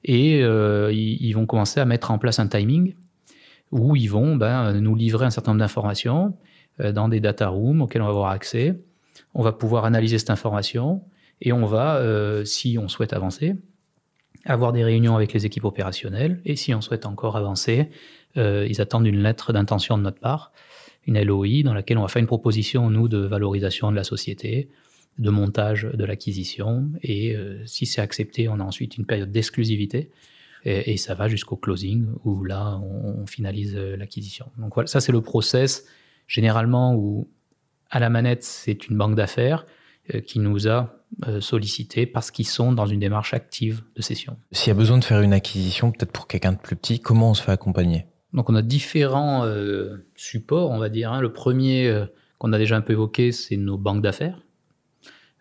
et 0.04 0.40
ils, 0.40 1.32
vont 1.32 1.46
commencer 1.46 1.80
à 1.80 1.84
mettre 1.84 2.10
en 2.10 2.18
place 2.18 2.38
un 2.38 2.46
timing 2.46 2.94
où 3.72 3.96
ils 3.96 4.06
vont 4.06 4.36
ben, 4.36 4.72
nous 4.80 4.94
livrer 4.94 5.26
un 5.26 5.30
certain 5.30 5.52
nombre 5.52 5.60
d'informations 5.60 6.36
dans 6.78 7.08
des 7.08 7.20
data 7.20 7.48
rooms 7.48 7.82
auxquels 7.82 8.02
on 8.02 8.06
va 8.06 8.10
avoir 8.10 8.30
accès 8.30 8.78
on 9.34 9.42
va 9.42 9.52
pouvoir 9.52 9.84
analyser 9.84 10.18
cette 10.18 10.30
information 10.30 11.02
et 11.40 11.52
on 11.52 11.64
va, 11.64 11.96
euh, 11.96 12.44
si 12.44 12.78
on 12.78 12.88
souhaite 12.88 13.12
avancer, 13.12 13.54
avoir 14.44 14.72
des 14.72 14.84
réunions 14.84 15.14
avec 15.14 15.32
les 15.32 15.46
équipes 15.46 15.64
opérationnelles. 15.64 16.40
Et 16.44 16.56
si 16.56 16.74
on 16.74 16.80
souhaite 16.80 17.06
encore 17.06 17.36
avancer, 17.36 17.90
euh, 18.36 18.66
ils 18.68 18.80
attendent 18.80 19.06
une 19.06 19.22
lettre 19.22 19.52
d'intention 19.52 19.98
de 19.98 20.02
notre 20.02 20.20
part, 20.20 20.52
une 21.06 21.22
LOI, 21.22 21.62
dans 21.64 21.74
laquelle 21.74 21.98
on 21.98 22.02
va 22.02 22.08
faire 22.08 22.20
une 22.20 22.26
proposition, 22.26 22.90
nous, 22.90 23.08
de 23.08 23.18
valorisation 23.18 23.90
de 23.90 23.96
la 23.96 24.04
société, 24.04 24.68
de 25.18 25.30
montage 25.30 25.88
de 25.92 26.04
l'acquisition. 26.04 26.90
Et 27.02 27.34
euh, 27.34 27.64
si 27.66 27.86
c'est 27.86 28.00
accepté, 28.00 28.48
on 28.48 28.60
a 28.60 28.64
ensuite 28.64 28.96
une 28.96 29.06
période 29.06 29.30
d'exclusivité. 29.30 30.10
Et, 30.64 30.96
ça 30.96 31.14
va 31.14 31.28
jusqu'au 31.28 31.56
closing, 31.56 32.06
où 32.24 32.44
là, 32.44 32.78
on, 32.82 33.20
on 33.22 33.26
finalise 33.26 33.76
l'acquisition. 33.76 34.46
Donc 34.58 34.74
voilà, 34.74 34.88
ça 34.88 35.00
c'est 35.00 35.12
le 35.12 35.22
process 35.22 35.86
généralement 36.26 36.94
où 36.94 37.28
à 37.90 37.98
la 37.98 38.10
manette, 38.10 38.44
c'est 38.44 38.88
une 38.88 38.96
banque 38.96 39.16
d'affaires 39.16 39.66
euh, 40.14 40.20
qui 40.20 40.38
nous 40.38 40.68
a 40.68 40.94
euh, 41.26 41.40
sollicité 41.40 42.06
parce 42.06 42.30
qu'ils 42.30 42.46
sont 42.46 42.72
dans 42.72 42.86
une 42.86 43.00
démarche 43.00 43.34
active 43.34 43.82
de 43.96 44.02
cession. 44.02 44.36
S'il 44.52 44.68
y 44.68 44.70
a 44.70 44.74
besoin 44.74 44.98
de 44.98 45.04
faire 45.04 45.22
une 45.22 45.32
acquisition, 45.32 45.90
peut-être 45.90 46.12
pour 46.12 46.28
quelqu'un 46.28 46.52
de 46.52 46.58
plus 46.58 46.76
petit, 46.76 47.00
comment 47.00 47.30
on 47.30 47.34
se 47.34 47.42
fait 47.42 47.52
accompagner? 47.52 48.06
Donc 48.34 48.50
on 48.50 48.54
a 48.54 48.62
différents 48.62 49.44
euh, 49.46 50.06
supports, 50.14 50.70
on 50.70 50.78
va 50.78 50.90
dire. 50.90 51.12
Hein. 51.12 51.20
Le 51.20 51.32
premier 51.32 52.04
qu'on 52.36 52.52
a 52.52 52.58
déjà 52.58 52.76
un 52.76 52.82
peu 52.82 52.92
évoqué, 52.92 53.32
c'est 53.32 53.56
nos 53.56 53.78
banques 53.78 54.02
d'affaires, 54.02 54.42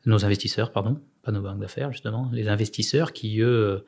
nos 0.08 0.26
investisseurs, 0.26 0.72
pardon, 0.72 1.00
pas 1.24 1.32
nos 1.32 1.42
banques 1.42 1.60
d'affaires 1.60 1.92
justement, 1.92 2.30
les 2.34 2.48
investisseurs 2.48 3.14
qui 3.14 3.42
eux 3.42 3.86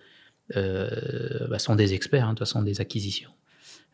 bah, 0.55 1.59
sont 1.59 1.75
des 1.75 1.93
experts, 1.93 2.25
hein, 2.25 2.33
de 2.33 2.39
toute 2.39 2.47
façon 2.47 2.61
des 2.63 2.81
acquisitions. 2.81 3.31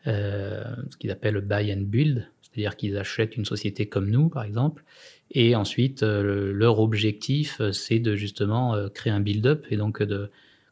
ce 0.04 0.96
qu'ils 0.98 1.10
appellent 1.10 1.40
buy 1.40 1.72
and 1.72 1.82
build, 1.82 2.26
c'est-à-dire 2.42 2.76
qu'ils 2.76 2.96
achètent 2.96 3.36
une 3.36 3.44
société 3.44 3.86
comme 3.86 4.10
nous, 4.10 4.28
par 4.28 4.44
exemple, 4.44 4.82
et 5.30 5.56
ensuite, 5.56 6.02
euh, 6.02 6.52
leur 6.52 6.78
objectif, 6.80 7.60
euh, 7.60 7.72
c'est 7.72 7.98
de 7.98 8.14
justement 8.14 8.74
euh, 8.74 8.88
créer 8.88 9.12
un 9.12 9.20
build-up 9.20 9.66
et 9.70 9.76
donc 9.76 10.02
de 10.02 10.30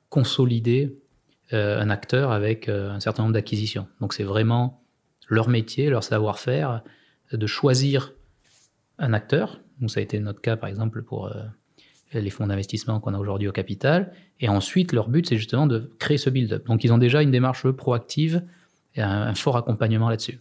consolider 0.08 0.96
un 1.50 1.90
acteur 1.90 2.32
avec 2.32 2.68
un 2.68 2.98
certain 2.98 3.22
nombre 3.22 3.34
d'acquisitions. 3.34 3.86
Donc 4.00 4.12
c'est 4.12 4.24
vraiment 4.24 4.82
leur 5.28 5.48
métier, 5.48 5.88
leur 5.88 6.02
savoir-faire, 6.02 6.82
de 7.32 7.46
choisir 7.46 8.12
un 8.98 9.12
acteur. 9.12 9.60
Donc 9.80 9.90
ça 9.90 10.00
a 10.00 10.02
été 10.02 10.18
notre 10.18 10.40
cas, 10.40 10.56
par 10.56 10.68
exemple, 10.68 11.02
pour 11.02 11.32
les 12.12 12.30
fonds 12.30 12.46
d'investissement 12.46 13.00
qu'on 13.00 13.14
a 13.14 13.18
aujourd'hui 13.18 13.48
au 13.48 13.52
capital. 13.52 14.12
Et 14.40 14.48
ensuite, 14.48 14.92
leur 14.92 15.08
but, 15.08 15.28
c'est 15.28 15.36
justement 15.36 15.66
de 15.66 15.90
créer 15.98 16.18
ce 16.18 16.30
build-up. 16.30 16.66
Donc 16.66 16.84
ils 16.84 16.92
ont 16.92 16.98
déjà 16.98 17.22
une 17.22 17.32
démarche 17.32 17.68
proactive 17.70 18.42
et 18.94 19.02
un 19.02 19.34
fort 19.34 19.56
accompagnement 19.56 20.08
là-dessus. 20.08 20.38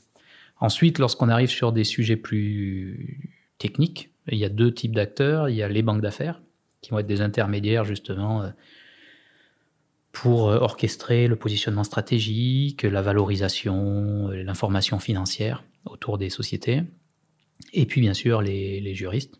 Ensuite, 0.60 1.00
lorsqu'on 1.00 1.30
arrive 1.30 1.50
sur 1.50 1.72
des 1.72 1.84
sujets 1.84 2.16
plus 2.16 3.34
techniques, 3.58 4.12
il 4.28 4.38
y 4.38 4.46
a 4.46 4.50
deux 4.50 4.74
types 4.74 4.96
d'acteurs. 4.96 5.50
Il 5.50 5.56
y 5.56 5.64
a 5.64 5.68
les 5.68 5.82
banques 5.82 6.02
d'affaires, 6.02 6.42
qui 6.82 6.92
vont 6.92 7.00
être 7.00 7.08
des 7.08 7.22
intermédiaires 7.22 7.84
justement 7.84 8.44
euh, 8.44 8.50
pour 10.12 10.50
euh, 10.50 10.58
orchestrer 10.60 11.28
le 11.28 11.36
positionnement 11.36 11.84
stratégique, 11.84 12.84
la 12.84 13.02
valorisation, 13.02 14.30
euh, 14.30 14.44
l'information 14.44 15.00
financière 15.00 15.64
autour 15.86 16.18
des 16.18 16.30
sociétés. 16.30 16.84
Et 17.74 17.86
puis 17.86 18.02
bien 18.02 18.14
sûr 18.14 18.42
les, 18.42 18.96
juristes, 18.96 19.40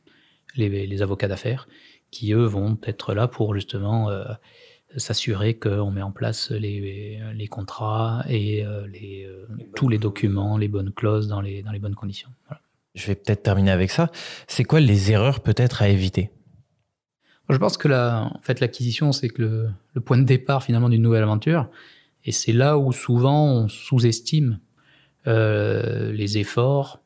les, 0.56 1.02
avocats 1.02 1.28
d'affaires, 1.28 1.68
qui 2.12 2.34
eux 2.34 2.46
vont 2.46 2.78
être 2.86 3.14
là 3.14 3.28
pour 3.28 3.54
justement 3.56 4.10
s'assurer 4.98 5.56
qu'on 5.56 5.92
met 5.92 6.02
en 6.02 6.12
place 6.12 6.52
les, 6.52 7.20
les 7.34 7.48
contrats 7.48 8.24
et 8.28 8.66
euh, 8.66 8.88
les, 8.88 9.26
euh, 9.26 9.48
tous 9.76 9.90
les 9.90 9.98
documents, 9.98 10.58
les 10.58 10.68
bonnes 10.68 10.92
clauses 10.92 11.28
dans 11.28 11.42
les, 11.42 11.64
dans 11.64 11.72
les 11.72 11.80
bonnes 11.80 11.96
conditions. 11.96 12.30
Je 12.96 13.08
vais 13.08 13.16
peut-être 13.16 13.44
terminer 13.44 13.72
avec 13.72 13.90
ça. 13.90 14.12
C'est 14.48 14.64
quoi 14.64 14.80
les 14.80 15.12
erreurs 15.12 15.40
peut-être 15.40 15.82
à 15.82 15.90
éviter? 15.90 16.30
Je 17.50 17.58
pense 17.58 17.78
que 17.78 17.88
la, 17.88 18.32
en 18.34 18.42
fait, 18.42 18.60
l'acquisition, 18.60 19.12
c'est 19.12 19.30
que 19.30 19.42
le, 19.42 19.70
le, 19.94 20.02
point 20.02 20.18
de 20.18 20.24
départ 20.24 20.64
finalement 20.64 20.90
d'une 20.90 21.02
nouvelle 21.02 21.24
aventure. 21.24 21.70
Et 22.24 22.32
c'est 22.32 22.54
là 22.54 22.78
où 22.78 22.92
souvent 22.92 23.46
on 23.46 23.68
sous-estime 23.68 24.60
euh, 25.28 26.12
les 26.12 26.38
efforts 26.38 27.03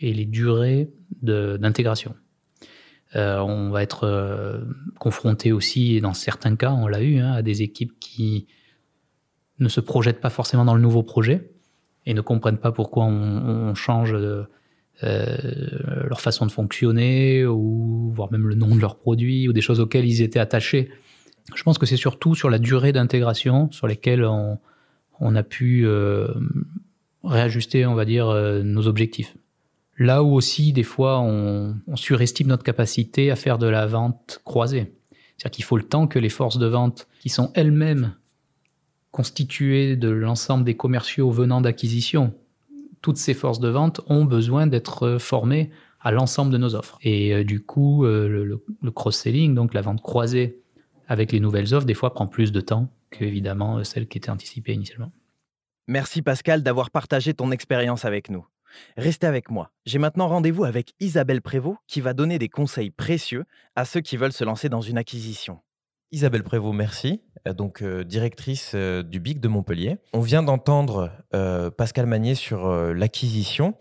et 0.00 0.12
les 0.12 0.24
durées 0.24 0.90
d'intégration. 1.22 2.14
Euh, 3.16 3.38
on 3.40 3.70
va 3.70 3.82
être 3.82 4.04
euh, 4.04 4.60
confronté 4.98 5.52
aussi, 5.52 5.96
et 5.96 6.00
dans 6.00 6.14
certains 6.14 6.54
cas, 6.56 6.72
on 6.72 6.86
l'a 6.86 7.02
eu, 7.02 7.18
hein, 7.18 7.32
à 7.32 7.42
des 7.42 7.62
équipes 7.62 7.98
qui 7.98 8.46
ne 9.58 9.68
se 9.68 9.80
projettent 9.80 10.20
pas 10.20 10.30
forcément 10.30 10.64
dans 10.64 10.74
le 10.74 10.80
nouveau 10.80 11.02
projet 11.02 11.50
et 12.06 12.14
ne 12.14 12.20
comprennent 12.20 12.58
pas 12.58 12.72
pourquoi 12.72 13.04
on, 13.04 13.74
change 13.74 14.14
euh, 14.14 14.44
leur 15.02 16.20
façon 16.20 16.46
de 16.46 16.52
fonctionner 16.52 17.44
ou 17.44 18.10
voire 18.14 18.32
même 18.32 18.46
le 18.46 18.54
nom 18.54 18.74
de 18.74 18.80
leurs 18.80 18.96
produits 18.96 19.48
ou 19.48 19.52
des 19.52 19.60
choses 19.60 19.80
auxquelles 19.80 20.06
ils 20.06 20.22
étaient 20.22 20.38
attachés. 20.38 20.90
Je 21.54 21.62
pense 21.62 21.78
que 21.78 21.86
c'est 21.86 21.96
surtout 21.96 22.34
sur 22.34 22.48
la 22.48 22.58
durée 22.58 22.92
d'intégration 22.92 23.70
sur 23.70 23.86
lesquelles 23.86 24.24
on, 24.24 24.58
on 25.18 25.36
a 25.36 25.42
pu 25.42 25.86
réajuster, 27.22 27.84
on 27.84 27.94
va 27.94 28.04
dire, 28.06 28.32
nos 28.64 28.86
objectifs. 28.86 29.36
Là 30.00 30.24
où 30.24 30.34
aussi, 30.34 30.72
des 30.72 30.82
fois, 30.82 31.20
on, 31.20 31.76
surestime 31.94 32.46
notre 32.46 32.64
capacité 32.64 33.30
à 33.30 33.36
faire 33.36 33.58
de 33.58 33.66
la 33.66 33.86
vente 33.86 34.40
croisée. 34.46 34.94
C'est-à-dire 35.36 35.50
qu'il 35.50 35.64
faut 35.64 35.76
le 35.76 35.82
temps 35.82 36.06
que 36.06 36.18
les 36.18 36.30
forces 36.30 36.56
de 36.56 36.66
vente, 36.66 37.06
qui 37.20 37.28
sont 37.28 37.52
elles-mêmes 37.54 38.16
constituées 39.10 39.96
de 39.96 40.08
l'ensemble 40.08 40.64
des 40.64 40.74
commerciaux 40.74 41.30
venant 41.30 41.60
d'acquisition, 41.60 42.32
toutes 43.02 43.18
ces 43.18 43.34
forces 43.34 43.60
de 43.60 43.68
vente 43.68 44.00
ont 44.06 44.24
besoin 44.24 44.66
d'être 44.66 45.18
formées 45.18 45.70
à 46.00 46.12
l'ensemble 46.12 46.50
de 46.50 46.56
nos 46.56 46.74
offres. 46.74 46.98
Et 47.02 47.34
euh, 47.34 47.44
du 47.44 47.62
coup, 47.62 48.06
euh, 48.06 48.26
le, 48.26 48.64
le 48.80 48.90
cross-selling, 48.90 49.54
donc 49.54 49.74
la 49.74 49.82
vente 49.82 50.00
croisée 50.00 50.62
avec 51.08 51.30
les 51.30 51.40
nouvelles 51.40 51.74
offres, 51.74 51.86
des 51.86 51.92
fois 51.92 52.14
prend 52.14 52.26
plus 52.26 52.52
de 52.52 52.60
temps 52.62 52.88
que 53.10 53.22
évidemment 53.22 53.76
euh, 53.76 53.84
celle 53.84 54.08
qui 54.08 54.16
était 54.16 54.30
anticipée 54.30 54.72
initialement. 54.72 55.12
Merci 55.88 56.22
Pascal 56.22 56.62
d'avoir 56.62 56.90
partagé 56.90 57.34
ton 57.34 57.50
expérience 57.50 58.06
avec 58.06 58.30
nous. 58.30 58.46
Restez 58.96 59.26
avec 59.26 59.50
moi. 59.50 59.70
J'ai 59.86 59.98
maintenant 59.98 60.28
rendez-vous 60.28 60.64
avec 60.64 60.94
Isabelle 61.00 61.42
Prévost 61.42 61.78
qui 61.86 62.00
va 62.00 62.12
donner 62.12 62.38
des 62.38 62.48
conseils 62.48 62.90
précieux 62.90 63.44
à 63.76 63.84
ceux 63.84 64.00
qui 64.00 64.16
veulent 64.16 64.32
se 64.32 64.44
lancer 64.44 64.68
dans 64.68 64.80
une 64.80 64.98
acquisition. 64.98 65.58
Isabelle 66.12 66.42
Prévost, 66.42 66.74
merci. 66.74 67.22
Euh, 67.46 67.52
Donc, 67.52 67.82
euh, 67.82 68.02
directrice 68.02 68.72
euh, 68.74 69.04
du 69.04 69.20
BIC 69.20 69.38
de 69.40 69.46
Montpellier. 69.46 69.98
On 70.12 70.20
vient 70.20 70.42
d'entendre 70.42 71.12
euh, 71.34 71.70
Pascal 71.70 72.06
Magnier 72.06 72.34
sur 72.34 72.66
euh, 72.66 72.92
l'acquisition. 72.92 73.74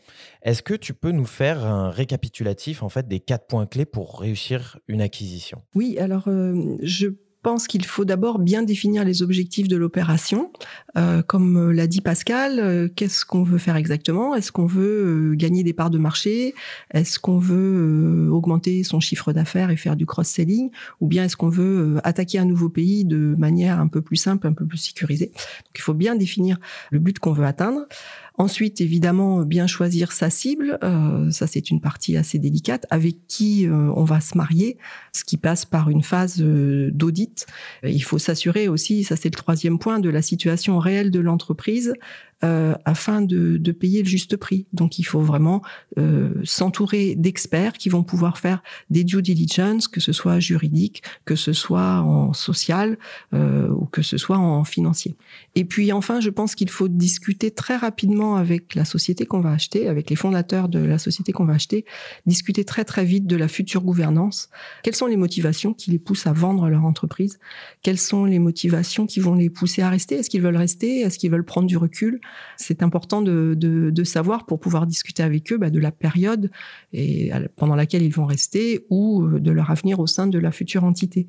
Est-ce 0.44 0.62
que 0.62 0.76
tu 0.76 0.94
peux 0.94 1.12
nous 1.12 1.26
faire 1.26 1.66
un 1.66 1.90
récapitulatif 1.90 2.84
en 2.84 2.90
fait 2.90 3.08
des 3.08 3.20
quatre 3.20 3.48
points 3.48 3.66
clés 3.66 3.86
pour 3.86 4.20
réussir 4.20 4.78
une 4.88 5.02
acquisition? 5.02 5.64
Oui, 5.74 5.98
alors 5.98 6.28
euh, 6.28 6.78
je 6.84 7.08
pense 7.42 7.68
qu'il 7.68 7.86
faut 7.86 8.06
d'abord 8.06 8.40
bien 8.40 8.64
définir 8.64 9.06
les 9.06 9.22
objectifs 9.22 9.68
de 9.68 9.78
l'opération. 9.78 10.52
Euh, 10.98 11.22
comme 11.22 11.70
euh, 11.70 11.72
l'a 11.72 11.88
dit 11.88 12.02
Pascal, 12.02 12.60
euh, 12.60 12.88
qu'est-ce 12.94 13.26
qu'on 13.26 13.44
veut 13.44 13.58
faire 13.58 13.76
exactement? 13.76 14.36
Est-ce 14.36 14.52
qu'on 14.52 14.66
veut 14.66 15.32
euh, 15.32 15.36
gagner 15.36 15.64
des 15.64 15.74
parts 15.74 15.90
de 15.90 15.98
marché? 15.98 16.54
Est-ce 16.92 17.20
qu'on 17.20 17.40
veut 17.40 18.30
augmenter 18.32 18.84
son 18.84 19.00
chiffre 19.00 19.32
d'affaires 19.34 19.72
et 19.72 19.78
faire 19.78 19.96
du 19.96 20.06
cross-selling? 20.06 20.72
Ou 21.00 21.08
bien 21.08 21.26
est-ce 21.26 21.38
qu'on 21.38 21.50
veut 21.50 22.00
attaquer 22.04 22.40
un 22.40 22.46
nouveau 22.46 22.70
pays 22.70 23.06
de 23.06 23.36
manière 23.38 23.80
un 23.80 23.88
peu 23.88 24.02
plus 24.02 24.18
simple, 24.18 24.48
un 24.48 24.54
peu 24.54 24.66
plus 24.66 24.78
sécurisée? 24.78 25.28
Donc 25.28 25.76
il 25.76 25.82
faut 25.82 25.94
bien 25.94 26.16
définir 26.16 26.58
le 26.92 27.00
but 27.00 27.20
qu'on 27.20 27.34
veut 27.34 27.46
atteindre. 27.46 27.86
Ensuite, 28.40 28.80
évidemment, 28.80 29.42
bien 29.42 29.68
choisir 29.68 30.14
sa 30.14 30.30
cible. 30.30 30.80
Euh, 30.82 31.30
ça, 31.30 31.46
c'est 31.46 31.72
une 31.72 31.82
partie 31.82 32.16
assez 32.16 32.40
délicate. 32.40 32.86
Avec 32.90 33.28
qui 33.28 33.68
euh, 33.68 33.92
on 33.98 34.06
va 34.06 34.22
se 34.22 34.38
marier, 34.38 34.78
ce 35.12 35.26
qui 35.26 35.36
passe 35.36 35.66
par 35.66 35.90
une 35.90 36.04
phase 36.04 36.42
euh, 36.42 36.90
d'audit. 36.94 37.46
Il 37.84 38.02
faut 38.02 38.18
s'assurer 38.18 38.70
aussi, 38.70 39.04
ça 39.04 39.18
c'est 39.18 39.28
le 39.28 39.36
troisième 39.36 39.78
point, 39.78 40.00
de 40.00 40.10
la 40.10 40.22
situation 40.22 40.80
réelle 40.80 41.12
de 41.12 41.20
l'entreprise 41.20 41.94
euh, 42.44 42.76
afin 42.86 43.22
de, 43.22 43.58
de 43.58 43.72
payer 43.72 44.02
le 44.02 44.08
juste 44.08 44.38
prix. 44.38 44.66
Donc, 44.72 44.98
il 44.98 45.04
faut 45.04 45.20
vraiment 45.20 45.62
euh, 45.98 46.30
s'entourer 46.44 47.16
d'experts 47.16 47.74
qui 47.74 47.90
vont 47.90 48.04
pouvoir 48.04 48.38
faire 48.38 48.64
des 48.90 49.04
due 49.04 49.22
diligence, 49.22 49.88
que 49.88 50.00
ce 50.00 50.14
soit 50.14 50.40
juridique, 50.40 51.04
que 51.26 51.36
ce 51.36 51.52
soit 51.52 52.00
en 52.00 52.32
social 52.34 52.98
euh, 53.34 53.68
ou 53.70 53.86
que 53.86 54.02
ce 54.02 54.18
soit 54.18 54.38
en 54.38 54.64
financier. 54.64 55.16
Et 55.56 55.66
puis 55.66 55.92
enfin, 55.92 56.20
je 56.22 56.30
pense 56.30 56.56
qu'il 56.56 56.70
faut 56.70 56.88
discuter 56.88 57.52
très 57.52 57.76
rapidement 57.76 58.36
avec 58.36 58.76
la 58.76 58.86
société 58.86 59.26
qu'on 59.26 59.42
va 59.42 59.52
acheter, 59.52 59.88
avec 59.88 60.10
les 60.10 60.16
fondateurs 60.16 60.70
de 60.70 60.80
la 60.80 60.98
société 60.98 61.32
qu'on 61.32 61.46
va 61.46 61.54
acheter, 61.54 61.86
discuter 62.26 62.64
très 62.64 62.86
très 62.86 63.04
vite 63.04 63.28
de 63.28 63.36
la 63.36 63.48
future 63.48 63.82
gouvernance. 63.82 64.50
Quelles 64.84 64.96
sont 64.96 65.08
les 65.08 65.18
motivations 65.18 65.74
qui 65.74 65.92
les 65.92 66.00
poussent 66.00 66.28
à 66.28 66.34
vendre 66.34 66.70
leur 66.70 66.86
entreprise? 66.86 67.40
Quelles 67.82 68.00
sont 68.00 68.26
les 68.26 68.40
motivations 68.40 69.06
qui 69.06 69.20
vont 69.20 69.36
les 69.36 69.50
pousser 69.50 69.82
à 69.82 69.90
rester? 69.90 70.16
Est-ce 70.16 70.30
qu'ils 70.30 70.42
veulent 70.42 70.56
rester? 70.56 71.02
Est-ce 71.02 71.20
qu'ils 71.20 71.32
veulent 71.32 71.46
prendre 71.46 71.68
du 71.68 71.78
recul? 71.78 72.22
C'est 72.58 72.84
important 72.84 73.22
de, 73.22 74.04
savoir 74.04 74.46
pour 74.46 74.60
pouvoir 74.60 74.88
discuter 74.88 75.24
avec 75.24 75.52
eux 75.52 75.58
bah, 75.58 75.70
de 75.70 75.80
la 75.80 75.92
période 75.92 76.50
et 76.94 77.32
pendant 77.58 77.76
laquelle 77.76 78.02
ils 78.02 78.14
vont 78.14 78.26
rester 78.26 78.86
ou 78.90 79.24
euh, 79.24 79.40
de 79.40 79.52
leur 79.52 79.70
avenir 79.70 80.00
au 80.00 80.08
sein 80.08 80.26
de 80.26 80.40
la 80.40 80.52
future 80.52 80.84
entité. 80.84 81.28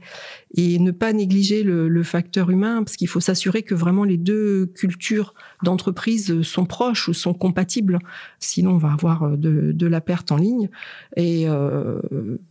Et 0.54 0.78
ne 0.78 0.92
pas 0.92 1.12
négliger 1.12 1.62
le, 1.62 2.00
facteur 2.02 2.50
humain 2.50 2.82
parce 2.82 2.96
qu'il 2.96 3.08
faut 3.08 3.20
s'assurer 3.20 3.62
que 3.62 3.74
vraiment 3.74 4.04
les 4.04 4.16
deux 4.16 4.66
cultures 4.74 5.34
d'entreprise 5.62 6.40
sont 6.42 6.64
proches 6.64 7.08
ou 7.08 7.12
sont 7.12 7.34
compatibles. 7.34 7.98
Sinon, 8.38 8.72
on 8.72 8.78
va 8.78 8.92
avoir 8.92 9.36
de, 9.36 9.72
de 9.72 9.86
la 9.86 10.00
perte 10.00 10.32
en 10.32 10.36
ligne. 10.36 10.70
Et 11.16 11.44
euh, 11.46 12.00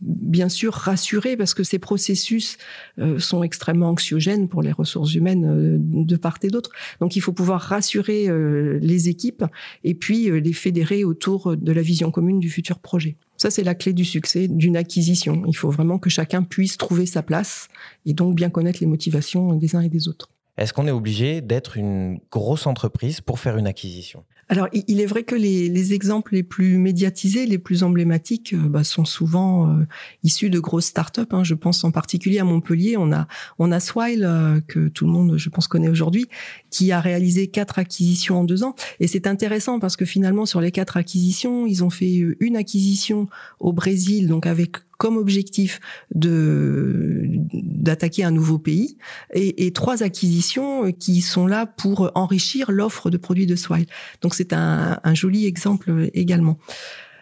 bien 0.00 0.48
sûr, 0.48 0.72
rassurer 0.72 1.36
parce 1.36 1.54
que 1.54 1.64
ces 1.64 1.78
processus 1.78 2.58
euh, 2.98 3.18
sont 3.18 3.42
extrêmement 3.42 3.90
anxiogènes 3.90 4.48
pour 4.48 4.62
les 4.62 4.72
ressources 4.72 5.14
humaines 5.14 5.44
euh, 5.44 5.76
de 5.80 6.16
part 6.16 6.38
et 6.42 6.48
d'autre. 6.48 6.70
Donc, 7.00 7.16
il 7.16 7.20
faut 7.20 7.32
pouvoir 7.32 7.60
rassurer 7.60 8.28
euh, 8.28 8.39
les 8.80 9.08
équipes 9.08 9.44
et 9.84 9.94
puis 9.94 10.30
euh, 10.30 10.40
les 10.40 10.52
fédérer 10.52 11.04
autour 11.04 11.56
de 11.56 11.72
la 11.72 11.82
vision 11.82 12.10
commune 12.10 12.40
du 12.40 12.50
futur 12.50 12.78
projet. 12.78 13.16
Ça, 13.36 13.50
c'est 13.50 13.64
la 13.64 13.74
clé 13.74 13.92
du 13.92 14.04
succès 14.04 14.48
d'une 14.48 14.76
acquisition. 14.76 15.42
Il 15.46 15.56
faut 15.56 15.70
vraiment 15.70 15.98
que 15.98 16.10
chacun 16.10 16.42
puisse 16.42 16.76
trouver 16.76 17.06
sa 17.06 17.22
place 17.22 17.68
et 18.04 18.12
donc 18.12 18.34
bien 18.34 18.50
connaître 18.50 18.80
les 18.80 18.86
motivations 18.86 19.54
des 19.54 19.76
uns 19.76 19.80
et 19.80 19.88
des 19.88 20.08
autres. 20.08 20.30
Est-ce 20.58 20.74
qu'on 20.74 20.86
est 20.86 20.90
obligé 20.90 21.40
d'être 21.40 21.78
une 21.78 22.18
grosse 22.30 22.66
entreprise 22.66 23.22
pour 23.22 23.38
faire 23.38 23.56
une 23.56 23.66
acquisition? 23.66 24.24
Alors, 24.50 24.66
il 24.72 25.00
est 25.00 25.06
vrai 25.06 25.22
que 25.22 25.36
les, 25.36 25.68
les, 25.68 25.94
exemples 25.94 26.34
les 26.34 26.42
plus 26.42 26.76
médiatisés, 26.76 27.46
les 27.46 27.56
plus 27.56 27.84
emblématiques, 27.84 28.52
euh, 28.52 28.68
bah, 28.68 28.82
sont 28.82 29.04
souvent 29.04 29.70
euh, 29.70 29.86
issus 30.24 30.50
de 30.50 30.58
grosses 30.58 30.86
startups. 30.86 31.22
Hein. 31.30 31.44
Je 31.44 31.54
pense 31.54 31.84
en 31.84 31.92
particulier 31.92 32.40
à 32.40 32.44
Montpellier. 32.44 32.96
On 32.96 33.12
a, 33.12 33.28
on 33.60 33.70
a 33.70 33.78
Swile, 33.78 34.24
euh, 34.24 34.60
que 34.66 34.88
tout 34.88 35.06
le 35.06 35.12
monde, 35.12 35.36
je 35.36 35.48
pense, 35.50 35.68
connaît 35.68 35.88
aujourd'hui, 35.88 36.26
qui 36.68 36.90
a 36.90 36.98
réalisé 36.98 37.46
quatre 37.46 37.78
acquisitions 37.78 38.40
en 38.40 38.44
deux 38.44 38.64
ans. 38.64 38.74
Et 38.98 39.06
c'est 39.06 39.28
intéressant 39.28 39.78
parce 39.78 39.94
que 39.94 40.04
finalement, 40.04 40.46
sur 40.46 40.60
les 40.60 40.72
quatre 40.72 40.96
acquisitions, 40.96 41.64
ils 41.68 41.84
ont 41.84 41.90
fait 41.90 42.10
une 42.40 42.56
acquisition 42.56 43.28
au 43.60 43.72
Brésil, 43.72 44.26
donc 44.26 44.46
avec 44.46 44.78
comme 45.00 45.16
objectif 45.16 45.80
de 46.14 47.24
d'attaquer 47.54 48.22
un 48.22 48.30
nouveau 48.30 48.58
pays 48.58 48.98
et, 49.32 49.72
trois 49.72 50.02
acquisitions 50.02 50.92
qui 50.92 51.22
sont 51.22 51.46
là 51.46 51.64
pour 51.64 52.12
enrichir 52.14 52.70
l'offre 52.70 53.08
de 53.08 53.16
produits 53.16 53.46
de 53.46 53.56
Swile. 53.56 53.86
Donc 54.20 54.34
c'est 54.34 54.52
un, 54.52 54.98
joli 55.14 55.46
exemple 55.46 56.10
également. 56.12 56.58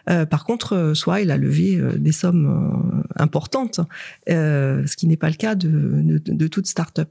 Euh, 0.09 0.25
par 0.25 0.43
contre, 0.43 0.91
Swile 0.93 1.31
a 1.31 1.37
levé 1.37 1.77
euh, 1.77 1.93
des 1.97 2.11
sommes 2.11 2.47
euh, 2.47 3.03
importantes, 3.15 3.79
ce 4.27 4.95
qui 4.97 5.07
n'est 5.07 5.17
pas 5.17 5.29
le 5.29 5.35
cas 5.35 5.55
de, 5.55 5.69
de, 5.69 6.21
de 6.25 6.47
toute 6.47 6.67
start-up. 6.67 7.09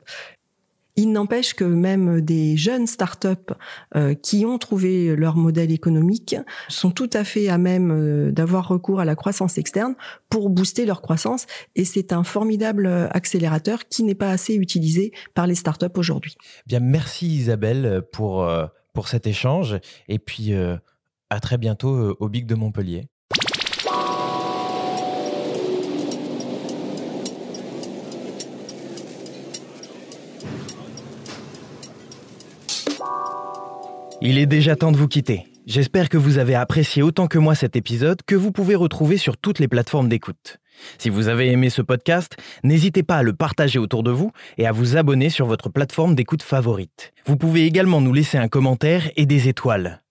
Il 0.99 1.13
n'empêche 1.13 1.55
que 1.55 1.63
même 1.63 2.21
des 2.21 2.57
jeunes 2.57 2.89
startups 2.89 3.55
euh, 3.95 4.15
qui 4.15 4.45
ont 4.45 4.59
trouvé 4.59 5.15
leur 5.15 5.37
modèle 5.37 5.71
économique 5.71 6.35
sont 6.69 6.91
tout 6.91 7.09
à 7.13 7.23
fait 7.23 7.49
à 7.49 7.57
même 7.57 7.93
euh, 7.93 8.33
d'avoir 8.33 8.67
recours 8.67 8.99
à 8.99 9.05
la 9.05 9.15
croissance 9.15 9.59
externe 9.59 9.95
pour 10.29 10.51
booster 10.51 10.87
leur 10.87 11.01
croissance. 11.01 11.47
Et 11.77 11.85
c'est 11.85 12.13
un 12.13 12.25
formidable 12.25 12.89
accélérateur 13.13 13.87
qui 13.87 14.03
n'est 14.03 14.17
pas 14.17 14.31
assez 14.31 14.57
utilisé 14.57 15.13
par 15.35 15.47
les 15.47 15.55
startups 15.55 15.87
aujourd'hui. 15.95 16.35
Bien, 16.67 16.81
merci 16.81 17.29
Isabelle 17.29 18.03
pour, 18.13 18.43
euh, 18.43 18.67
pour 18.93 19.07
cet 19.07 19.29
échange. 19.29 19.79
Et 20.09 20.19
puis, 20.19 20.53
à 21.31 21.39
très 21.39 21.59
bientôt 21.59 22.17
au 22.19 22.29
BIC 22.29 22.45
de 22.45 22.57
Montpellier. 22.57 23.09
Il 34.21 34.37
est 34.37 34.47
déjà 34.47 34.75
temps 34.75 34.91
de 34.91 34.97
vous 34.97 35.07
quitter. 35.07 35.47
J'espère 35.65 36.09
que 36.09 36.17
vous 36.17 36.39
avez 36.39 36.57
apprécié 36.57 37.05
autant 37.05 37.29
que 37.29 37.39
moi 37.39 37.55
cet 37.55 37.77
épisode 37.77 38.21
que 38.27 38.35
vous 38.35 38.51
pouvez 38.51 38.75
retrouver 38.75 39.17
sur 39.17 39.37
toutes 39.37 39.61
les 39.61 39.69
plateformes 39.69 40.09
d'écoute. 40.09 40.59
Si 40.99 41.09
vous 41.09 41.29
avez 41.29 41.53
aimé 41.53 41.71
ce 41.71 41.83
podcast, 41.83 42.37
n'hésitez 42.65 43.05
pas 43.05 43.19
à 43.19 43.23
le 43.23 43.33
partager 43.33 43.79
autour 43.79 44.03
de 44.03 44.11
vous 44.11 44.33
et 44.57 44.67
à 44.67 44.73
vous 44.73 44.97
abonner 44.97 45.31
sur 45.31 45.47
votre 45.47 45.69
plateforme 45.69 46.17
d'écoute 46.17 46.43
favorite. 46.43 47.13
Vous 47.27 47.37
pouvez 47.37 47.65
également 47.65 48.01
nous 48.01 48.13
laisser 48.13 48.39
un 48.39 48.49
commentaire 48.49 49.09
et 49.15 49.25
des 49.25 49.49
étoiles. 49.49 50.03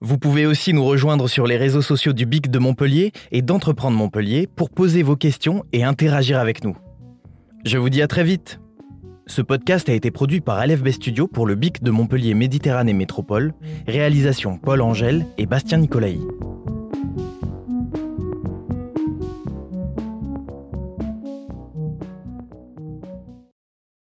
Vous 0.00 0.18
pouvez 0.18 0.46
aussi 0.46 0.72
nous 0.72 0.84
rejoindre 0.84 1.26
sur 1.26 1.48
les 1.48 1.56
réseaux 1.56 1.82
sociaux 1.82 2.12
du 2.12 2.26
BIC 2.26 2.52
de 2.52 2.60
Montpellier 2.60 3.10
et 3.32 3.42
d'Entreprendre 3.42 3.96
Montpellier 3.96 4.46
pour 4.46 4.70
poser 4.70 5.02
vos 5.02 5.16
questions 5.16 5.64
et 5.72 5.82
interagir 5.82 6.38
avec 6.38 6.62
nous. 6.62 6.76
Je 7.64 7.76
vous 7.76 7.90
dis 7.90 8.02
à 8.02 8.06
très 8.06 8.22
vite 8.22 8.60
ce 9.28 9.42
podcast 9.42 9.88
a 9.88 9.92
été 9.92 10.10
produit 10.10 10.40
par 10.40 10.66
LFB 10.66 10.88
Studio 10.88 11.28
pour 11.28 11.46
le 11.46 11.54
BIC 11.54 11.82
de 11.82 11.90
Montpellier 11.90 12.34
Méditerranée 12.34 12.94
Métropole, 12.94 13.52
réalisation 13.86 14.58
Paul 14.58 14.80
Angèle 14.80 15.26
et 15.36 15.46
Bastien 15.46 15.78
Nicolaï. 15.78 16.18